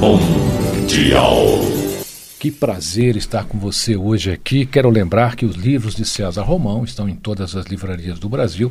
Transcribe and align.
Mundial. 0.00 1.36
Que 2.38 2.50
prazer 2.50 3.16
estar 3.16 3.44
com 3.44 3.58
você 3.58 3.96
hoje 3.96 4.30
aqui. 4.30 4.66
Quero 4.66 4.90
lembrar 4.90 5.36
que 5.36 5.46
os 5.46 5.56
livros 5.56 5.94
de 5.94 6.04
César 6.04 6.42
Romão 6.42 6.84
estão 6.84 7.08
em 7.08 7.14
todas 7.14 7.56
as 7.56 7.64
livrarias 7.66 8.18
do 8.18 8.28
Brasil. 8.28 8.70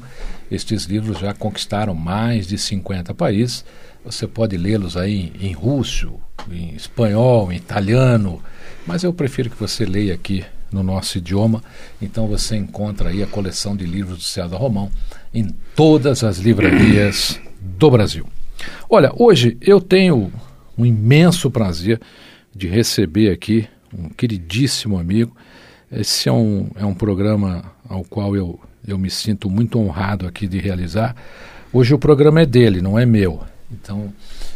Estes 0.51 0.83
livros 0.85 1.17
já 1.19 1.33
conquistaram 1.33 1.95
mais 1.95 2.45
de 2.45 2.57
50 2.57 3.13
países. 3.15 3.65
Você 4.03 4.27
pode 4.27 4.55
lê-los 4.55 4.95
aí 4.95 5.33
em 5.41 5.51
russo, 5.51 6.13
em 6.49 6.75
espanhol, 6.75 7.51
em 7.51 7.55
italiano, 7.55 8.39
mas 8.85 9.03
eu 9.03 9.11
prefiro 9.11 9.49
que 9.49 9.59
você 9.59 9.83
leia 9.83 10.13
aqui 10.13 10.45
no 10.71 10.83
nosso 10.83 11.17
idioma. 11.17 11.63
Então 11.99 12.27
você 12.27 12.55
encontra 12.55 13.09
aí 13.09 13.23
a 13.23 13.27
coleção 13.27 13.75
de 13.75 13.85
livros 13.85 14.19
de 14.19 14.25
César 14.25 14.57
Romão 14.57 14.91
em 15.33 15.47
todas 15.75 16.23
as 16.23 16.37
livrarias 16.37 17.39
do 17.59 17.89
Brasil. 17.89 18.27
Olha, 18.87 19.11
hoje 19.15 19.57
eu 19.59 19.81
tenho 19.81 20.31
um 20.77 20.85
imenso 20.85 21.49
prazer 21.49 21.99
de 22.53 22.67
receber 22.67 23.31
aqui 23.31 23.67
um 23.97 24.09
queridíssimo 24.09 24.97
amigo. 24.97 25.35
Esse 25.91 26.29
é 26.29 26.31
um, 26.31 26.69
é 26.75 26.85
um 26.85 26.93
programa 26.93 27.63
ao 27.87 28.03
qual 28.03 28.35
eu, 28.35 28.59
eu 28.87 28.97
me 28.97 29.09
sinto 29.09 29.49
muito 29.49 29.79
honrado 29.79 30.27
aqui 30.27 30.47
de 30.47 30.59
realizar. 30.59 31.15
Hoje 31.71 31.93
o 31.93 31.99
programa 31.99 32.41
é 32.41 32.45
dele, 32.45 32.81
não 32.81 32.97
é 32.97 33.05
meu. 33.05 33.43
Então, 33.71 34.13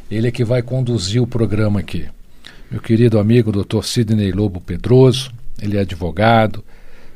ele 0.09 0.27
é 0.27 0.31
que 0.31 0.43
vai 0.43 0.61
conduzir 0.61 1.21
o 1.21 1.27
programa 1.27 1.79
aqui. 1.79 2.07
Meu 2.69 2.79
querido 2.79 3.19
amigo 3.19 3.51
Dr. 3.51 3.83
Sidney 3.83 4.31
Lobo 4.31 4.61
Pedroso, 4.61 5.31
ele 5.61 5.77
é 5.77 5.81
advogado, 5.81 6.63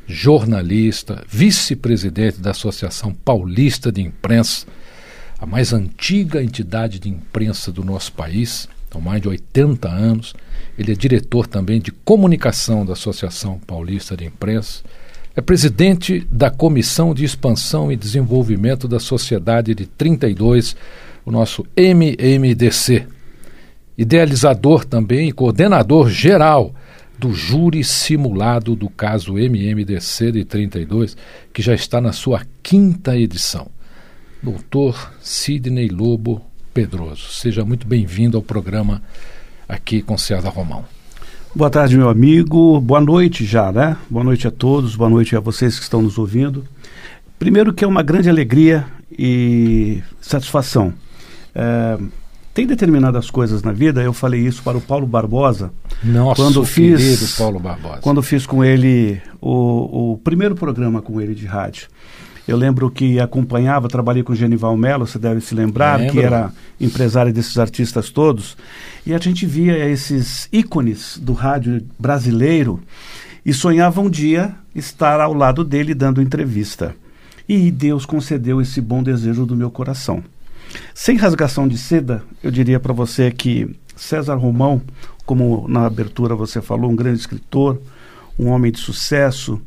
jornalista, 0.07 1.23
vice-presidente 1.27 2.39
da 2.39 2.51
Associação 2.51 3.13
Paulista 3.13 3.91
de 3.91 4.01
Imprensa, 4.01 4.65
a 5.39 5.45
mais 5.45 5.73
antiga 5.73 6.43
entidade 6.43 6.99
de 6.99 7.09
imprensa 7.09 7.71
do 7.71 7.83
nosso 7.83 8.13
país, 8.13 8.67
há 8.97 9.01
mais 9.01 9.21
de 9.21 9.27
80 9.27 9.89
anos. 9.89 10.33
Ele 10.77 10.91
é 10.91 10.95
diretor 10.95 11.47
também 11.47 11.79
de 11.79 11.91
comunicação 11.91 12.85
da 12.85 12.93
Associação 12.93 13.59
Paulista 13.59 14.15
de 14.15 14.25
Imprensa. 14.25 14.83
É 15.35 15.41
presidente 15.41 16.27
da 16.31 16.51
Comissão 16.51 17.13
de 17.13 17.25
Expansão 17.25 17.91
e 17.91 17.95
Desenvolvimento 17.95 18.87
da 18.87 18.99
Sociedade 18.99 19.73
de 19.73 19.87
32, 19.87 20.75
o 21.25 21.31
nosso 21.31 21.65
MMDC. 21.75 23.07
Idealizador 23.97 24.85
também 24.85 25.29
e 25.29 25.31
coordenador 25.31 26.09
geral 26.09 26.73
do 27.17 27.33
júri 27.33 27.83
simulado 27.83 28.75
do 28.75 28.89
caso 28.89 29.37
MMDC 29.37 30.31
de 30.31 30.45
32, 30.45 31.15
que 31.53 31.61
já 31.61 31.73
está 31.73 32.01
na 32.01 32.11
sua 32.11 32.41
quinta 32.61 33.17
edição. 33.17 33.67
Doutor 34.41 35.13
Sidney 35.21 35.87
Lobo 35.87 36.41
Pedroso. 36.73 37.27
Seja 37.29 37.63
muito 37.63 37.85
bem-vindo 37.85 38.35
ao 38.35 38.41
programa 38.41 39.01
aqui 39.69 40.01
com 40.01 40.17
César 40.17 40.49
Romão. 40.49 40.83
Boa 41.55 41.69
tarde, 41.69 41.95
meu 41.95 42.09
amigo. 42.09 42.81
Boa 42.81 42.99
noite 42.99 43.45
já, 43.45 43.71
né? 43.71 43.95
Boa 44.09 44.23
noite 44.23 44.47
a 44.47 44.51
todos, 44.51 44.95
boa 44.95 45.09
noite 45.09 45.35
a 45.35 45.39
vocês 45.39 45.77
que 45.77 45.83
estão 45.83 46.01
nos 46.01 46.17
ouvindo. 46.17 46.65
Primeiro 47.37 47.71
que 47.71 47.83
é 47.83 47.87
uma 47.87 48.01
grande 48.01 48.27
alegria 48.27 48.87
e 49.11 50.01
satisfação. 50.19 50.93
É, 51.53 51.99
tem 52.55 52.65
determinadas 52.65 53.29
coisas 53.29 53.61
na 53.61 53.71
vida, 53.71 54.01
eu 54.01 54.13
falei 54.13 54.41
isso 54.41 54.63
para 54.63 54.77
o 54.77 54.81
Paulo 54.81 55.05
Barbosa. 55.05 55.71
Nosso 56.03 56.41
quando 56.41 56.65
querido 56.65 56.97
fiz, 56.97 57.35
Paulo 57.37 57.59
Barbosa. 57.59 57.97
Quando 58.01 58.23
fiz 58.23 58.47
com 58.47 58.63
ele 58.63 59.21
o, 59.39 60.13
o 60.13 60.17
primeiro 60.17 60.55
programa 60.55 61.03
com 61.03 61.21
ele 61.21 61.35
de 61.35 61.45
rádio. 61.45 61.87
Eu 62.47 62.57
lembro 62.57 62.91
que 62.91 63.19
acompanhava, 63.19 63.87
trabalhei 63.87 64.21
com 64.21 64.33
o 64.33 64.35
Genival 64.35 64.75
Mello, 64.75 65.07
você 65.07 65.17
deve 65.17 65.39
se 65.39 65.55
lembrar, 65.55 65.99
Lembro. 65.99 66.13
que 66.13 66.19
era 66.19 66.51
empresário 66.79 67.33
desses 67.33 67.57
artistas 67.57 68.09
todos. 68.09 68.57
E 69.05 69.13
a 69.13 69.17
gente 69.17 69.45
via 69.45 69.77
esses 69.89 70.49
ícones 70.51 71.17
do 71.21 71.31
rádio 71.31 71.81
brasileiro 71.97 72.81
e 73.45 73.53
sonhava 73.53 74.01
um 74.01 74.09
dia 74.09 74.55
estar 74.75 75.21
ao 75.21 75.33
lado 75.33 75.63
dele 75.63 75.93
dando 75.93 76.21
entrevista. 76.21 76.95
E 77.47 77.71
Deus 77.71 78.05
concedeu 78.05 78.61
esse 78.61 78.81
bom 78.81 79.01
desejo 79.01 79.45
do 79.45 79.55
meu 79.55 79.71
coração. 79.71 80.23
Sem 80.93 81.17
rasgação 81.17 81.67
de 81.67 81.77
seda, 81.77 82.23
eu 82.41 82.51
diria 82.51 82.79
para 82.79 82.93
você 82.93 83.31
que 83.31 83.73
César 83.95 84.35
Romão, 84.35 84.81
como 85.25 85.65
na 85.67 85.85
abertura 85.85 86.35
você 86.35 86.61
falou, 86.61 86.91
um 86.91 86.95
grande 86.95 87.19
escritor, 87.19 87.79
um 88.39 88.47
homem 88.47 88.71
de 88.71 88.79
sucesso, 88.79 89.61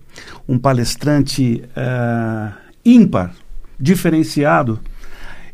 um 0.48 0.58
palestrante 0.58 1.62
eh, 1.76 2.52
ímpar, 2.86 3.34
diferenciado. 3.78 4.78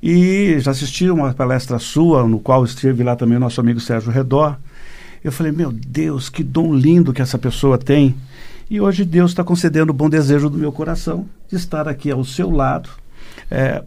E 0.02 0.58
já 0.58 0.72
assisti 0.72 1.08
uma 1.08 1.32
palestra 1.32 1.78
sua, 1.78 2.26
no 2.26 2.38
qual 2.38 2.64
esteve 2.64 3.02
lá 3.02 3.16
também 3.16 3.36
o 3.36 3.40
nosso 3.40 3.60
amigo 3.60 3.80
Sérgio 3.80 4.12
Redor. 4.12 4.58
Eu 5.24 5.32
falei, 5.32 5.52
meu 5.52 5.72
Deus, 5.72 6.28
que 6.28 6.42
dom 6.42 6.74
lindo 6.74 7.12
que 7.12 7.22
essa 7.22 7.38
pessoa 7.38 7.78
tem. 7.78 8.14
E 8.68 8.80
hoje 8.80 9.04
Deus 9.04 9.30
está 9.30 9.42
concedendo 9.42 9.90
o 9.90 9.94
bom 9.94 10.10
desejo 10.10 10.50
do 10.50 10.58
meu 10.58 10.72
coração 10.72 11.26
de 11.48 11.56
estar 11.56 11.88
aqui 11.88 12.10
ao 12.10 12.24
seu 12.24 12.50
lado, 12.50 12.88
eh, 13.50 13.82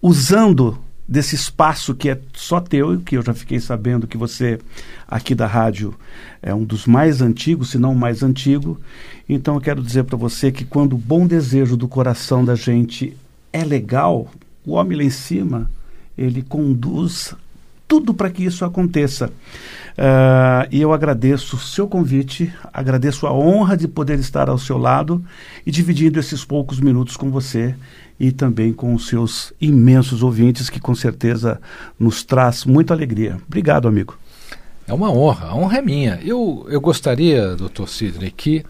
usando 0.00 0.78
desse 1.10 1.34
espaço 1.34 1.92
que 1.92 2.08
é 2.08 2.20
só 2.32 2.60
teu, 2.60 3.00
que 3.00 3.16
eu 3.16 3.22
já 3.22 3.34
fiquei 3.34 3.58
sabendo 3.58 4.06
que 4.06 4.16
você 4.16 4.60
aqui 5.08 5.34
da 5.34 5.44
rádio 5.44 5.92
é 6.40 6.54
um 6.54 6.62
dos 6.62 6.86
mais 6.86 7.20
antigos, 7.20 7.70
se 7.70 7.78
não 7.78 7.92
o 7.92 7.98
mais 7.98 8.22
antigo. 8.22 8.80
Então 9.28 9.56
eu 9.56 9.60
quero 9.60 9.82
dizer 9.82 10.04
para 10.04 10.16
você 10.16 10.52
que 10.52 10.64
quando 10.64 10.92
o 10.92 10.98
bom 10.98 11.26
desejo 11.26 11.76
do 11.76 11.88
coração 11.88 12.44
da 12.44 12.54
gente 12.54 13.16
é 13.52 13.64
legal, 13.64 14.30
o 14.64 14.74
homem 14.74 14.98
lá 14.98 15.02
em 15.02 15.10
cima, 15.10 15.68
ele 16.16 16.42
conduz 16.42 17.34
tudo 17.88 18.14
para 18.14 18.30
que 18.30 18.44
isso 18.44 18.64
aconteça. 18.64 19.32
Uh, 20.00 20.64
e 20.70 20.80
eu 20.80 20.94
agradeço 20.94 21.56
o 21.56 21.58
seu 21.58 21.86
convite, 21.86 22.50
agradeço 22.72 23.26
a 23.26 23.34
honra 23.34 23.76
de 23.76 23.86
poder 23.86 24.18
estar 24.18 24.48
ao 24.48 24.56
seu 24.56 24.78
lado 24.78 25.22
e 25.66 25.70
dividindo 25.70 26.18
esses 26.18 26.42
poucos 26.42 26.80
minutos 26.80 27.18
com 27.18 27.30
você 27.30 27.74
e 28.18 28.32
também 28.32 28.72
com 28.72 28.94
os 28.94 29.08
seus 29.08 29.52
imensos 29.60 30.22
ouvintes, 30.22 30.70
que 30.70 30.80
com 30.80 30.94
certeza 30.94 31.60
nos 31.98 32.24
traz 32.24 32.64
muita 32.64 32.94
alegria. 32.94 33.36
Obrigado, 33.46 33.86
amigo. 33.86 34.16
É 34.88 34.94
uma 34.94 35.12
honra, 35.12 35.48
a 35.48 35.54
honra 35.54 35.76
é 35.76 35.82
minha. 35.82 36.18
Eu, 36.24 36.66
eu 36.70 36.80
gostaria, 36.80 37.54
doutor 37.54 37.86
Sidney, 37.86 38.30
que 38.30 38.64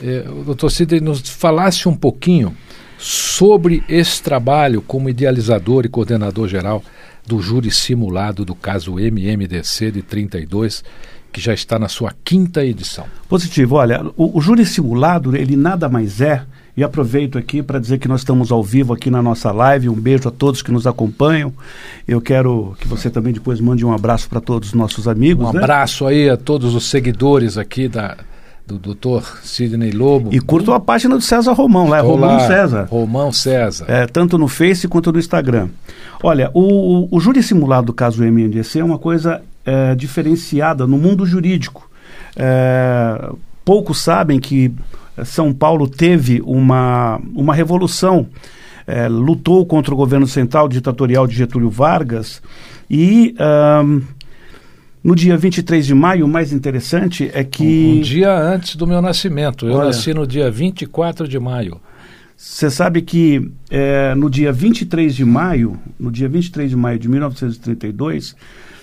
eh, 0.00 0.24
o 0.26 0.42
doutor 0.42 0.70
Sidney 0.70 1.02
nos 1.02 1.20
falasse 1.28 1.86
um 1.86 1.94
pouquinho 1.94 2.56
sobre 2.98 3.84
esse 3.90 4.22
trabalho 4.22 4.80
como 4.80 5.10
idealizador 5.10 5.84
e 5.84 5.88
coordenador 5.90 6.48
geral 6.48 6.82
do 7.26 7.40
júri 7.40 7.70
simulado 7.70 8.44
do 8.44 8.54
caso 8.54 8.98
MMDC 8.98 9.90
de 9.90 10.02
32, 10.02 10.84
que 11.32 11.40
já 11.40 11.52
está 11.52 11.78
na 11.78 11.88
sua 11.88 12.14
quinta 12.24 12.64
edição. 12.64 13.04
Positivo. 13.28 13.76
Olha, 13.76 14.04
o, 14.16 14.38
o 14.38 14.40
júri 14.40 14.64
simulado, 14.64 15.36
ele 15.36 15.56
nada 15.56 15.88
mais 15.88 16.20
é 16.20 16.44
E 16.76 16.84
aproveito 16.84 17.36
aqui 17.36 17.62
para 17.62 17.78
dizer 17.78 17.98
que 17.98 18.08
nós 18.08 18.20
estamos 18.20 18.52
ao 18.52 18.62
vivo 18.62 18.92
aqui 18.94 19.10
na 19.10 19.20
nossa 19.20 19.50
live. 19.50 19.88
Um 19.88 19.94
beijo 19.94 20.28
a 20.28 20.32
todos 20.32 20.62
que 20.62 20.70
nos 20.70 20.86
acompanham. 20.86 21.52
Eu 22.06 22.20
quero 22.20 22.76
que 22.78 22.86
você 22.86 23.10
também 23.10 23.32
depois 23.32 23.60
mande 23.60 23.84
um 23.84 23.92
abraço 23.92 24.28
para 24.28 24.40
todos 24.40 24.68
os 24.68 24.74
nossos 24.74 25.08
amigos. 25.08 25.48
Um 25.48 25.52
né? 25.52 25.58
abraço 25.58 26.06
aí 26.06 26.30
a 26.30 26.36
todos 26.36 26.74
os 26.74 26.88
seguidores 26.88 27.58
aqui 27.58 27.88
da, 27.88 28.16
do 28.66 28.78
doutor 28.78 29.38
Sidney 29.44 29.92
Lobo. 29.92 30.30
E 30.32 30.40
curtam 30.40 30.74
a 30.74 30.80
página 30.80 31.14
do 31.16 31.22
César 31.22 31.52
Romão, 31.52 31.88
lá 31.88 31.98
é 31.98 32.00
Romão 32.00 32.40
César. 32.40 32.88
Romão 32.90 33.32
César. 33.32 33.84
É, 33.88 34.06
tanto 34.06 34.36
no 34.36 34.48
Face 34.48 34.88
quanto 34.88 35.12
no 35.12 35.18
Instagram. 35.18 35.68
Olha, 36.22 36.50
o, 36.52 36.62
o, 36.62 37.08
o 37.12 37.20
júri 37.20 37.42
simulado 37.42 37.86
do 37.86 37.92
caso 37.92 38.24
MNDC 38.24 38.80
é 38.80 38.84
uma 38.84 38.98
coisa 38.98 39.40
é, 39.64 39.94
diferenciada 39.94 40.86
no 40.86 40.98
mundo 40.98 41.24
jurídico. 41.24 41.88
É, 42.34 43.30
poucos 43.64 44.00
sabem 44.00 44.40
que 44.40 44.72
São 45.24 45.52
Paulo 45.52 45.86
teve 45.88 46.42
uma, 46.44 47.20
uma 47.34 47.54
revolução, 47.54 48.26
é, 48.84 49.06
lutou 49.06 49.64
contra 49.64 49.94
o 49.94 49.96
governo 49.96 50.26
central 50.26 50.68
ditatorial 50.68 51.26
de 51.26 51.36
Getúlio 51.36 51.70
Vargas 51.70 52.42
e. 52.90 53.32
Um, 53.84 54.15
no 55.06 55.14
dia 55.14 55.36
23 55.36 55.86
de 55.86 55.94
maio, 55.94 56.26
o 56.26 56.28
mais 56.28 56.52
interessante 56.52 57.30
é 57.32 57.44
que. 57.44 57.62
Um, 57.62 57.98
um 57.98 58.00
dia 58.00 58.36
antes 58.36 58.74
do 58.74 58.88
meu 58.88 59.00
nascimento. 59.00 59.64
Eu 59.64 59.74
Olha. 59.74 59.86
nasci 59.86 60.12
no 60.12 60.26
dia 60.26 60.50
24 60.50 61.28
de 61.28 61.38
maio. 61.38 61.80
Você 62.36 62.68
sabe 62.68 63.00
que 63.02 63.48
é, 63.70 64.16
no 64.16 64.28
dia 64.28 64.52
23 64.52 65.14
de 65.14 65.24
maio, 65.24 65.78
no 65.96 66.10
dia 66.10 66.28
23 66.28 66.70
de 66.70 66.76
maio 66.76 66.98
de 66.98 67.08
1932, 67.08 68.34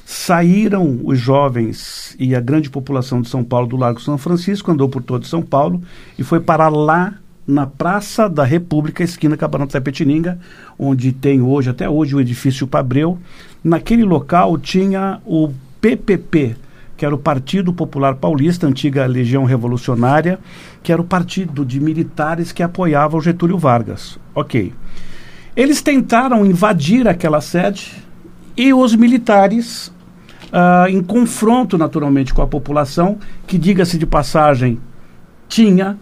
saíram 0.06 1.02
os 1.04 1.20
jovens 1.20 2.16
e 2.18 2.34
a 2.34 2.40
grande 2.40 2.70
população 2.70 3.22
de 3.22 3.28
São 3.28 3.44
Paulo 3.44 3.68
do 3.68 3.76
Largo 3.76 4.00
São 4.00 4.18
Francisco, 4.18 4.72
andou 4.72 4.88
por 4.88 5.04
todo 5.04 5.28
São 5.28 5.42
Paulo 5.42 5.82
e 6.18 6.24
foi 6.24 6.40
parar 6.40 6.70
lá 6.70 7.16
na 7.46 7.68
Praça 7.68 8.30
da 8.30 8.46
República, 8.46 9.04
esquina 9.04 9.36
Cabarão 9.36 9.68
Tapetininga, 9.68 10.40
onde 10.80 11.12
tem 11.12 11.42
hoje, 11.42 11.70
até 11.70 11.90
hoje, 11.90 12.16
o 12.16 12.22
edifício 12.22 12.66
Pabreu. 12.66 13.20
Naquele 13.62 14.06
local 14.06 14.58
tinha 14.58 15.20
o 15.26 15.52
PPP, 15.84 16.56
que 16.96 17.06
era 17.06 17.14
o 17.14 17.18
Partido 17.18 17.74
Popular 17.74 18.16
Paulista, 18.16 18.66
antiga 18.66 19.06
Legião 19.06 19.44
Revolucionária, 19.44 20.40
que 20.82 20.94
era 20.94 21.02
o 21.02 21.06
partido 21.06 21.66
de 21.66 21.78
militares 21.78 22.54
que 22.54 22.64
apoiava 22.64 23.18
o 23.18 23.22
Getúlio 23.22 23.58
Vargas. 23.58 24.18
Ok. 24.34 24.74
Eles 25.54 25.82
tentaram 25.82 26.46
invadir 26.46 27.06
aquela 27.06 27.42
sede 27.42 28.02
e 28.56 28.74
os 28.74 28.96
militares, 28.96 29.92
ah, 30.54 30.86
em 30.88 31.04
confronto 31.04 31.78
naturalmente 31.78 32.34
com 32.34 32.42
a 32.42 32.48
população, 32.48 33.18
que, 33.46 33.58
diga-se 33.58 33.98
de 33.98 34.06
passagem, 34.06 34.80
tinha, 35.50 35.98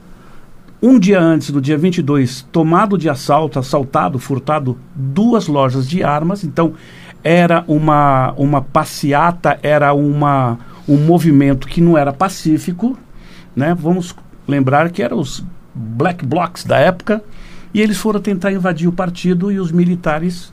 um 0.79 0.99
dia 0.99 1.19
antes, 1.19 1.49
no 1.49 1.59
dia 1.59 1.77
22, 1.77 2.47
tomado 2.51 2.99
de 2.99 3.09
assalto, 3.09 3.57
assaltado, 3.57 4.19
furtado 4.19 4.77
duas 4.93 5.47
lojas 5.47 5.89
de 5.89 6.03
armas. 6.03 6.43
Então, 6.43 6.73
era 7.23 7.63
uma, 7.67 8.33
uma 8.37 8.61
passeata, 8.61 9.59
era 9.61 9.93
uma, 9.93 10.57
um 10.87 10.97
movimento 10.97 11.67
que 11.67 11.81
não 11.81 11.97
era 11.97 12.11
pacífico. 12.11 12.97
Né? 13.55 13.75
Vamos 13.77 14.15
lembrar 14.47 14.89
que 14.89 15.03
eram 15.03 15.19
os 15.19 15.43
black 15.73 16.25
blocs 16.25 16.63
da 16.63 16.77
época. 16.77 17.23
E 17.73 17.79
eles 17.81 17.97
foram 17.97 18.19
tentar 18.19 18.51
invadir 18.51 18.87
o 18.87 18.91
partido 18.91 19.51
e 19.51 19.59
os 19.59 19.71
militares 19.71 20.51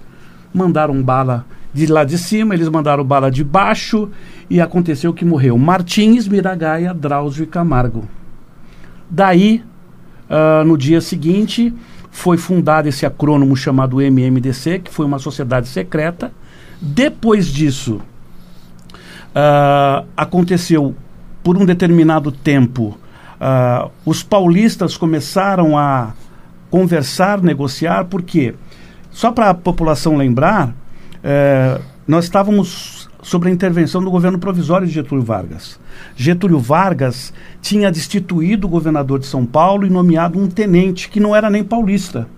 mandaram 0.55 1.03
bala 1.03 1.45
de 1.73 1.87
lá 1.87 2.05
de 2.05 2.17
cima, 2.17 2.55
eles 2.55 2.69
mandaram 2.69 3.05
bala 3.05 3.31
de 3.31 3.45
baixo 3.45 4.11
e 4.49 4.61
aconteceu 4.61 5.13
que 5.13 5.25
morreu 5.25 5.59
Martins, 5.59 6.27
Miragaia, 6.27 6.95
Drauzio 6.95 7.45
e 7.45 7.47
Camargo. 7.47 8.09
Daí, 9.11 9.63
uh, 10.29 10.65
no 10.65 10.77
dia 10.79 11.01
seguinte, 11.01 11.75
foi 12.11 12.37
fundado 12.37 12.89
esse 12.89 13.05
acrônimo 13.07 13.57
chamado 13.57 14.01
MMDC, 14.01 14.81
que 14.81 14.93
foi 14.93 15.07
uma 15.07 15.19
sociedade 15.19 15.69
secreta. 15.69 16.33
Depois 16.81 17.47
disso, 17.47 18.01
uh, 19.29 20.07
aconteceu 20.17 20.95
por 21.43 21.57
um 21.57 21.65
determinado 21.65 22.31
tempo, 22.31 22.99
uh, 23.41 23.91
os 24.05 24.23
paulistas 24.23 24.97
começaram 24.97 25.77
a 25.77 26.13
conversar, 26.71 27.41
negociar, 27.43 28.05
porque, 28.05 28.55
só 29.11 29.33
para 29.33 29.51
a 29.51 29.55
população 29.55 30.17
lembrar, 30.17 30.75
eh, 31.25 31.81
nós 32.07 32.25
estávamos 32.25 33.09
sobre 33.23 33.49
a 33.49 33.53
intervenção 33.53 34.03
do 34.03 34.11
governo 34.11 34.39
provisório 34.39 34.87
de 34.87 34.93
Getúlio 34.93 35.25
Vargas. 35.25 35.79
Getúlio 36.15 36.59
Vargas 36.59 37.33
tinha 37.61 37.91
destituído 37.91 38.67
o 38.67 38.71
governador 38.71 39.19
de 39.19 39.27
São 39.27 39.45
Paulo 39.45 39.87
e 39.87 39.91
nomeado 39.91 40.39
um 40.39 40.49
tenente 40.49 41.09
que 41.09 41.21
não 41.21 41.35
era 41.35 41.51
nem 41.51 41.65
paulista. 41.65 42.29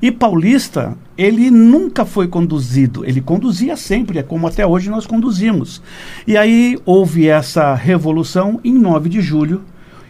E 0.00 0.10
paulista, 0.10 0.96
ele 1.16 1.50
nunca 1.50 2.04
foi 2.04 2.28
conduzido, 2.28 3.04
ele 3.04 3.20
conduzia 3.20 3.76
sempre, 3.76 4.18
é 4.18 4.22
como 4.22 4.46
até 4.46 4.66
hoje 4.66 4.90
nós 4.90 5.06
conduzimos. 5.06 5.80
E 6.26 6.36
aí 6.36 6.78
houve 6.84 7.28
essa 7.28 7.74
revolução 7.74 8.60
em 8.64 8.74
9 8.74 9.08
de 9.08 9.20
julho, 9.20 9.62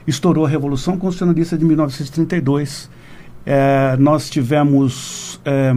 estourou 0.06 0.44
a 0.44 0.48
Revolução 0.48 0.98
Constitucionalista 0.98 1.56
de 1.56 1.64
1932. 1.64 2.90
É, 3.46 3.96
nós 3.98 4.30
tivemos 4.30 5.40
é, 5.44 5.74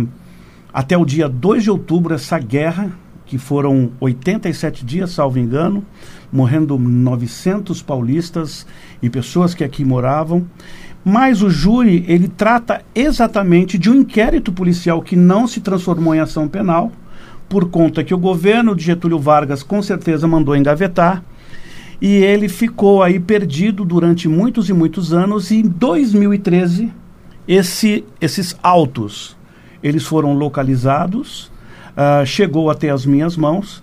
até 0.73 0.97
o 0.97 1.05
dia 1.05 1.27
2 1.27 1.63
de 1.63 1.71
outubro 1.71 2.13
essa 2.13 2.39
guerra, 2.39 2.91
que 3.25 3.37
foram 3.37 3.91
87 3.99 4.85
dias, 4.85 5.11
salvo 5.11 5.37
engano, 5.37 5.85
morrendo 6.31 6.77
900 6.77 7.81
paulistas 7.81 8.65
e 9.01 9.09
pessoas 9.09 9.53
que 9.53 9.63
aqui 9.63 9.83
moravam. 9.83 10.45
Mas 11.09 11.41
o 11.41 11.49
júri, 11.49 12.03
ele 12.05 12.27
trata 12.27 12.81
exatamente 12.93 13.77
de 13.77 13.89
um 13.89 13.95
inquérito 13.95 14.51
policial 14.51 15.01
que 15.01 15.15
não 15.15 15.47
se 15.47 15.61
transformou 15.61 16.13
em 16.13 16.19
ação 16.19 16.49
penal, 16.49 16.91
por 17.47 17.69
conta 17.69 18.03
que 18.03 18.13
o 18.13 18.17
governo 18.17 18.75
de 18.75 18.83
Getúlio 18.83 19.17
Vargas 19.17 19.63
com 19.63 19.81
certeza 19.81 20.27
mandou 20.27 20.53
engavetar, 20.53 21.23
e 22.01 22.15
ele 22.15 22.49
ficou 22.49 23.01
aí 23.01 23.21
perdido 23.21 23.85
durante 23.85 24.27
muitos 24.27 24.67
e 24.67 24.73
muitos 24.73 25.13
anos, 25.13 25.49
e 25.49 25.59
em 25.59 25.61
2013, 25.61 26.91
esse, 27.47 28.03
esses 28.19 28.57
autos, 28.61 29.37
eles 29.81 30.05
foram 30.05 30.33
localizados, 30.33 31.49
uh, 31.95 32.25
chegou 32.25 32.69
até 32.69 32.89
as 32.89 33.05
minhas 33.05 33.37
mãos, 33.37 33.81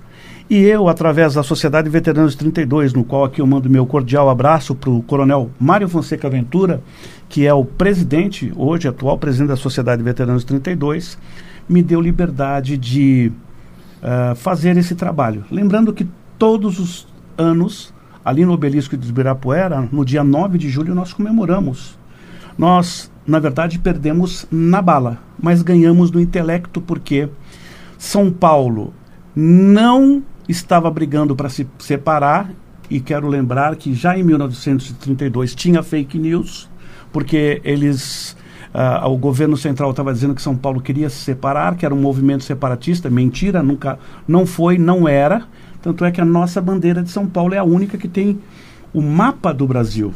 e 0.49 0.59
eu, 0.59 0.89
através 0.89 1.35
da 1.35 1.43
Sociedade 1.43 1.89
Veteranos 1.89 2.35
32, 2.35 2.93
no 2.93 3.03
qual 3.03 3.25
aqui 3.25 3.41
eu 3.41 3.47
mando 3.47 3.71
meu 3.71 3.87
cordial 3.87 4.29
abraço 4.29 4.75
para 4.75 4.91
o 4.91 5.03
coronel 5.03 5.51
Mário 5.59 5.89
Fonseca 5.89 6.29
Ventura, 6.29 6.83
que 7.31 7.47
é 7.47 7.55
o 7.55 7.65
presidente, 7.65 8.53
hoje 8.55 8.87
atual 8.87 9.17
presidente 9.17 9.49
da 9.49 9.57
Sociedade 9.57 10.03
Veteranos 10.03 10.45
32, 10.45 11.19
me 11.67 11.83
deu 11.83 11.99
liberdade 11.99 12.77
de 12.77 13.33
uh, 14.03 14.35
fazer 14.37 14.77
esse 14.77 14.95
trabalho. 14.95 15.47
Lembrando 15.51 15.95
que 15.95 16.07
todos 16.39 16.79
os 16.79 17.09
anos, 17.39 17.95
ali 18.23 18.45
no 18.45 18.53
Obelisco 18.53 18.99
de 18.99 19.09
Ibirapuera, 19.09 19.89
no 19.91 20.05
dia 20.05 20.23
9 20.23 20.59
de 20.59 20.69
julho, 20.69 20.95
nós 20.95 21.15
comemoramos. 21.15 21.99
Nós, 22.59 23.11
na 23.27 23.39
verdade, 23.39 23.79
perdemos 23.79 24.47
na 24.53 24.83
bala, 24.83 25.19
mas 25.43 25.63
ganhamos 25.63 26.11
no 26.11 26.21
intelecto, 26.21 26.83
porque 26.83 27.31
São 27.97 28.31
Paulo 28.31 28.93
não 29.35 30.23
estava 30.49 30.91
brigando 30.91 31.35
para 31.35 31.49
se 31.49 31.67
separar, 31.79 32.51
e 32.91 33.01
quero 33.01 33.29
lembrar 33.29 33.77
que 33.77 33.95
já 33.95 34.17
em 34.17 34.23
1932 34.23 35.55
tinha 35.55 35.83
fake 35.83 36.19
news, 36.19 36.69
porque 37.13 37.61
eles. 37.65 38.37
Uh, 38.75 39.09
o 39.09 39.17
governo 39.17 39.57
central 39.57 39.91
estava 39.91 40.13
dizendo 40.13 40.35
que 40.35 40.43
São 40.43 40.57
Paulo 40.57 40.81
queria 40.81 41.09
se 41.09 41.19
separar, 41.19 41.77
que 41.77 41.87
era 41.87 41.95
um 41.95 42.01
movimento 42.01 42.43
separatista. 42.43 43.09
Mentira, 43.09 43.63
nunca, 43.63 44.01
não 44.27 44.45
foi, 44.45 44.79
não 44.79 45.07
era. 45.07 45.47
Tanto 45.81 46.05
é 46.05 46.11
que 46.11 46.21
a 46.21 46.25
nossa 46.25 46.61
bandeira 46.61 47.01
de 47.01 47.09
São 47.09 47.25
Paulo 47.25 47.55
é 47.55 47.59
a 47.59 47.63
única 47.63 47.97
que 47.97 48.09
tem 48.09 48.41
o 48.93 49.01
mapa 49.01 49.55
do 49.55 49.65
Brasil 49.65 50.13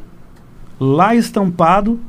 lá 0.80 1.14
estampado. 1.14 2.00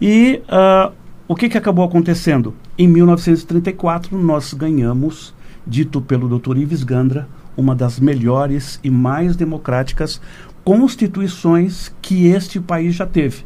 E 0.00 0.42
uh, 0.44 0.92
o 1.26 1.34
que, 1.34 1.48
que 1.48 1.58
acabou 1.58 1.84
acontecendo? 1.84 2.54
Em 2.78 2.86
1934, 2.86 4.16
nós 4.16 4.52
ganhamos, 4.52 5.34
dito 5.66 6.00
pelo 6.00 6.38
Dr. 6.38 6.56
Ives 6.58 6.84
Gandra, 6.84 7.28
uma 7.56 7.74
das 7.74 7.98
melhores 7.98 8.78
e 8.82 8.90
mais 8.90 9.36
democráticas 9.36 10.20
constituições 10.64 11.92
que 12.02 12.26
este 12.26 12.60
país 12.60 12.94
já 12.94 13.06
teve. 13.06 13.44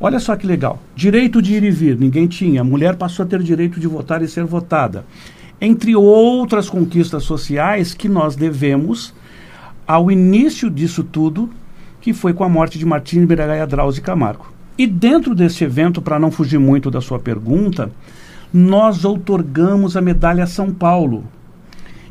Olha 0.00 0.20
só 0.20 0.36
que 0.36 0.46
legal. 0.46 0.80
Direito 0.94 1.42
de 1.42 1.54
ir 1.54 1.64
e 1.64 1.70
vir, 1.70 1.98
ninguém 1.98 2.26
tinha. 2.26 2.60
A 2.60 2.64
mulher 2.64 2.96
passou 2.96 3.24
a 3.24 3.28
ter 3.28 3.42
direito 3.42 3.80
de 3.80 3.86
votar 3.88 4.22
e 4.22 4.28
ser 4.28 4.44
votada. 4.44 5.04
Entre 5.60 5.96
outras 5.96 6.70
conquistas 6.70 7.24
sociais 7.24 7.94
que 7.94 8.08
nós 8.08 8.36
devemos 8.36 9.12
ao 9.86 10.10
início 10.10 10.70
disso 10.70 11.02
tudo, 11.02 11.50
que 12.00 12.12
foi 12.12 12.32
com 12.32 12.44
a 12.44 12.48
morte 12.48 12.78
de 12.78 12.86
Martins 12.86 13.26
Miragaia 13.26 13.66
Drauzio 13.66 14.02
Camargo. 14.02 14.52
E 14.76 14.86
dentro 14.86 15.34
desse 15.34 15.64
evento, 15.64 16.00
para 16.00 16.18
não 16.18 16.30
fugir 16.30 16.58
muito 16.58 16.90
da 16.90 17.00
sua 17.00 17.18
pergunta, 17.18 17.90
nós 18.52 19.04
outorgamos 19.04 19.96
a 19.96 20.00
medalha 20.00 20.46
São 20.46 20.72
Paulo. 20.72 21.24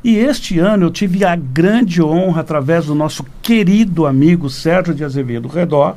E 0.03 0.17
este 0.17 0.59
ano 0.59 0.85
eu 0.85 0.91
tive 0.91 1.25
a 1.25 1.35
grande 1.35 2.01
honra, 2.01 2.41
através 2.41 2.85
do 2.85 2.95
nosso 2.95 3.25
querido 3.41 4.05
amigo 4.05 4.49
Sérgio 4.49 4.93
de 4.93 5.03
Azevedo 5.03 5.47
Redó, 5.47 5.95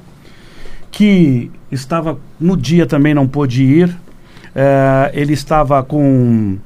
que 0.90 1.50
estava 1.70 2.18
no 2.38 2.56
dia 2.56 2.86
também 2.86 3.14
não 3.14 3.28
pôde 3.28 3.62
ir. 3.62 3.96
É, 4.54 5.10
ele 5.14 5.32
estava 5.32 5.82
com, 5.82 6.58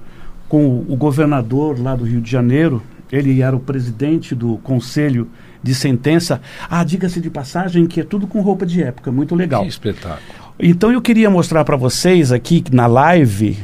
com 0.48 0.84
o 0.88 0.96
governador 0.96 1.78
lá 1.78 1.94
do 1.94 2.04
Rio 2.04 2.20
de 2.20 2.30
Janeiro, 2.30 2.82
ele 3.12 3.42
era 3.42 3.54
o 3.54 3.60
presidente 3.60 4.34
do 4.34 4.56
conselho 4.58 5.28
de 5.62 5.74
sentença. 5.74 6.40
Ah, 6.68 6.82
diga-se 6.82 7.20
de 7.20 7.30
passagem 7.30 7.86
que 7.86 8.00
é 8.00 8.04
tudo 8.04 8.26
com 8.26 8.40
roupa 8.40 8.64
de 8.64 8.82
época, 8.82 9.12
muito 9.12 9.34
legal. 9.34 9.62
Que 9.62 9.68
espetáculo. 9.68 10.44
Então 10.58 10.92
eu 10.92 11.02
queria 11.02 11.28
mostrar 11.28 11.64
para 11.64 11.76
vocês 11.76 12.32
aqui 12.32 12.64
na 12.70 12.86
live 12.86 13.58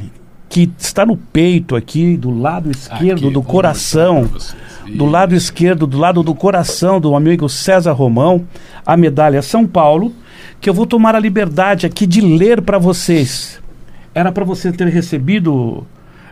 que 0.51 0.69
está 0.77 1.05
no 1.05 1.15
peito 1.15 1.77
aqui, 1.77 2.17
do 2.17 2.29
lado 2.29 2.69
esquerdo 2.69 3.27
Aqui, 3.27 3.33
do 3.33 3.41
coração, 3.41 4.29
do 4.93 5.05
lado 5.05 5.33
esquerdo, 5.33 5.87
do 5.87 5.97
lado 5.97 6.21
do 6.21 6.35
coração 6.35 6.99
do 6.99 7.15
amigo 7.15 7.47
César 7.47 7.93
Romão, 7.93 8.45
a 8.85 8.97
medalha 8.97 9.41
São 9.41 9.65
Paulo, 9.65 10.13
que 10.59 10.69
eu 10.69 10.73
vou 10.73 10.85
tomar 10.85 11.15
a 11.15 11.19
liberdade 11.19 11.85
aqui 11.85 12.05
de 12.05 12.19
ler 12.19 12.61
para 12.61 12.77
vocês. 12.77 13.61
Era 14.13 14.29
para 14.29 14.43
você 14.43 14.73
ter 14.73 14.89
recebido, 14.89 15.87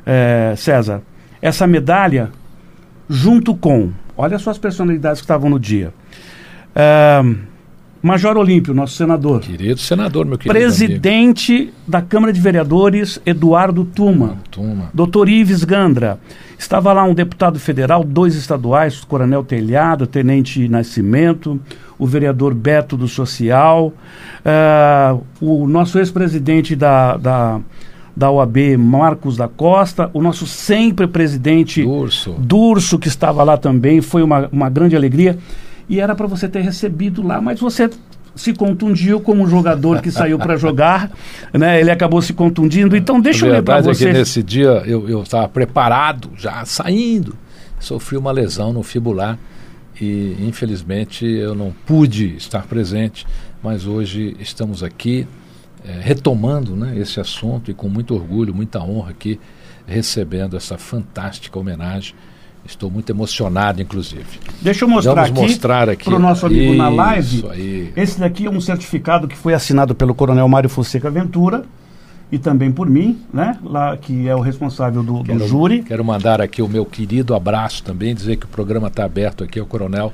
eh, 0.06 0.54
César, 0.58 1.02
essa 1.42 1.66
medalha 1.66 2.30
junto 3.10 3.56
com, 3.56 3.90
olha 4.18 4.38
só 4.38 4.52
as 4.52 4.58
personalidades 4.58 5.22
que 5.22 5.24
estavam 5.24 5.50
no 5.50 5.58
dia. 5.58 5.94
Ah, 6.76 7.24
Major 8.02 8.38
Olímpio, 8.38 8.74
nosso 8.74 8.96
senador. 8.96 9.42
Querido 9.42 9.80
senador, 9.80 10.26
meu 10.26 10.38
querido 10.38 10.58
amigo. 10.58 10.76
Presidente 10.76 11.74
da 11.86 12.02
Câmara 12.02 12.32
de 12.32 12.40
Vereadores, 12.40 13.22
Eduardo 13.26 13.84
Tuma. 13.84 14.38
Tuma. 14.50 14.90
Doutor 14.94 15.28
Ives 15.28 15.64
Gandra. 15.66 16.18
Estava 16.58 16.94
lá 16.94 17.04
um 17.04 17.14
deputado 17.14 17.60
federal, 17.60 18.04
dois 18.04 18.36
estaduais, 18.36 19.02
o 19.02 19.08
Coronel 19.08 19.44
Telhado, 19.44 20.08
Tenente 20.08 20.68
Nascimento, 20.68 21.60
o 21.98 22.06
vereador 22.06 22.54
Beto 22.54 22.96
do 22.96 23.08
Social, 23.08 23.94
ah, 24.46 25.18
o 25.42 25.68
nosso 25.68 26.00
ex-presidente 26.00 26.76
da, 26.76 27.18
da, 27.18 27.60
da 28.16 28.32
OAB, 28.32 28.78
Marcos 28.78 29.38
da 29.38 29.48
Costa, 29.48 30.10
o 30.14 30.22
nosso 30.22 30.46
sempre 30.46 31.08
presidente 31.08 31.84
Durso. 31.84 32.36
Durso, 32.38 33.00
que 33.00 33.08
estava 33.08 33.44
lá 33.44 33.58
também, 33.58 34.02
foi 34.02 34.22
uma, 34.22 34.50
uma 34.52 34.70
grande 34.70 34.96
alegria. 34.96 35.38
E 35.90 36.00
era 36.00 36.14
para 36.14 36.28
você 36.28 36.48
ter 36.48 36.62
recebido 36.62 37.26
lá, 37.26 37.42
mas 37.42 37.60
você 37.60 37.90
se 38.36 38.54
contundiu 38.54 39.20
como 39.20 39.44
um 39.44 39.48
jogador 39.48 40.02
que 40.02 40.12
saiu 40.12 40.38
para 40.40 40.56
jogar, 40.56 41.12
né? 41.52 41.80
Ele 41.82 41.92
acabou 41.92 42.22
se 42.22 42.32
contundindo. 42.32 42.96
Então 42.96 43.20
deixa 43.20 43.46
eu 43.46 43.52
ler 43.52 43.64
para 43.64 43.82
verdade 43.82 43.96
é 43.96 44.08
que 44.08 44.14
você. 44.14 44.18
nesse 44.18 44.44
dia 44.44 44.84
eu 44.86 45.22
estava 45.22 45.50
preparado, 45.50 46.30
já 46.38 46.64
saindo. 46.64 47.36
Sofri 47.80 48.18
uma 48.18 48.32
lesão 48.32 48.72
no 48.72 48.84
fibular 48.84 49.38
e 50.00 50.36
infelizmente 50.42 51.26
eu 51.26 51.56
não 51.56 51.74
pude 51.86 52.36
estar 52.36 52.66
presente, 52.68 53.26
mas 53.62 53.86
hoje 53.86 54.36
estamos 54.40 54.84
aqui 54.84 55.28
eh, 55.86 56.00
retomando 56.02 56.76
né, 56.76 56.98
esse 56.98 57.20
assunto 57.20 57.72
e 57.72 57.74
com 57.74 57.90
muito 57.90 58.14
orgulho, 58.14 58.54
muita 58.54 58.80
honra 58.82 59.12
aqui 59.12 59.40
recebendo 59.88 60.56
essa 60.56 60.78
fantástica 60.78 61.58
homenagem. 61.58 62.16
Estou 62.70 62.90
muito 62.92 63.10
emocionado, 63.12 63.82
inclusive. 63.82 64.24
Deixa 64.62 64.86
eu 64.86 64.90
mostrar 64.90 65.16
Vamos 65.16 65.30
aqui, 65.32 65.42
mostrar 65.42 65.90
aqui. 65.90 66.06
para 66.06 66.16
o 66.16 66.20
nosso 66.20 66.46
amigo 66.46 66.76
na 66.76 66.88
Isso 66.90 66.96
live. 66.96 67.46
aí. 67.52 67.94
Esse 67.96 68.20
daqui 68.20 68.46
é 68.46 68.50
um 68.50 68.62
certificado 68.62 69.28
que 69.28 69.36
foi 69.36 69.54
assinado 69.56 69.96
pelo 69.96 70.14
Coronel 70.14 70.48
Mário 70.48 70.70
Fonseca 70.70 71.10
Ventura 71.10 71.64
e 72.32 72.38
também 72.38 72.72
por 72.72 72.88
mim, 72.88 73.20
né? 73.34 73.58
Lá 73.64 73.98
que 73.98 74.28
é 74.30 74.36
o 74.36 74.40
responsável 74.40 75.02
do, 75.02 75.18
do 75.20 75.24
Quero, 75.24 75.48
júri. 75.48 75.82
quero 75.82 76.06
mandar 76.06 76.40
aqui 76.40 76.62
o 76.62 76.68
meu 76.68 76.86
querido 76.86 77.34
abraço 77.34 77.84
também, 77.84 78.14
dizer 78.14 78.36
que 78.38 78.46
o 78.46 78.50
programa 78.50 78.88
está 78.88 79.04
aberto 79.04 79.44
aqui 79.44 79.60
ao 79.60 79.66
Coronel 79.66 80.14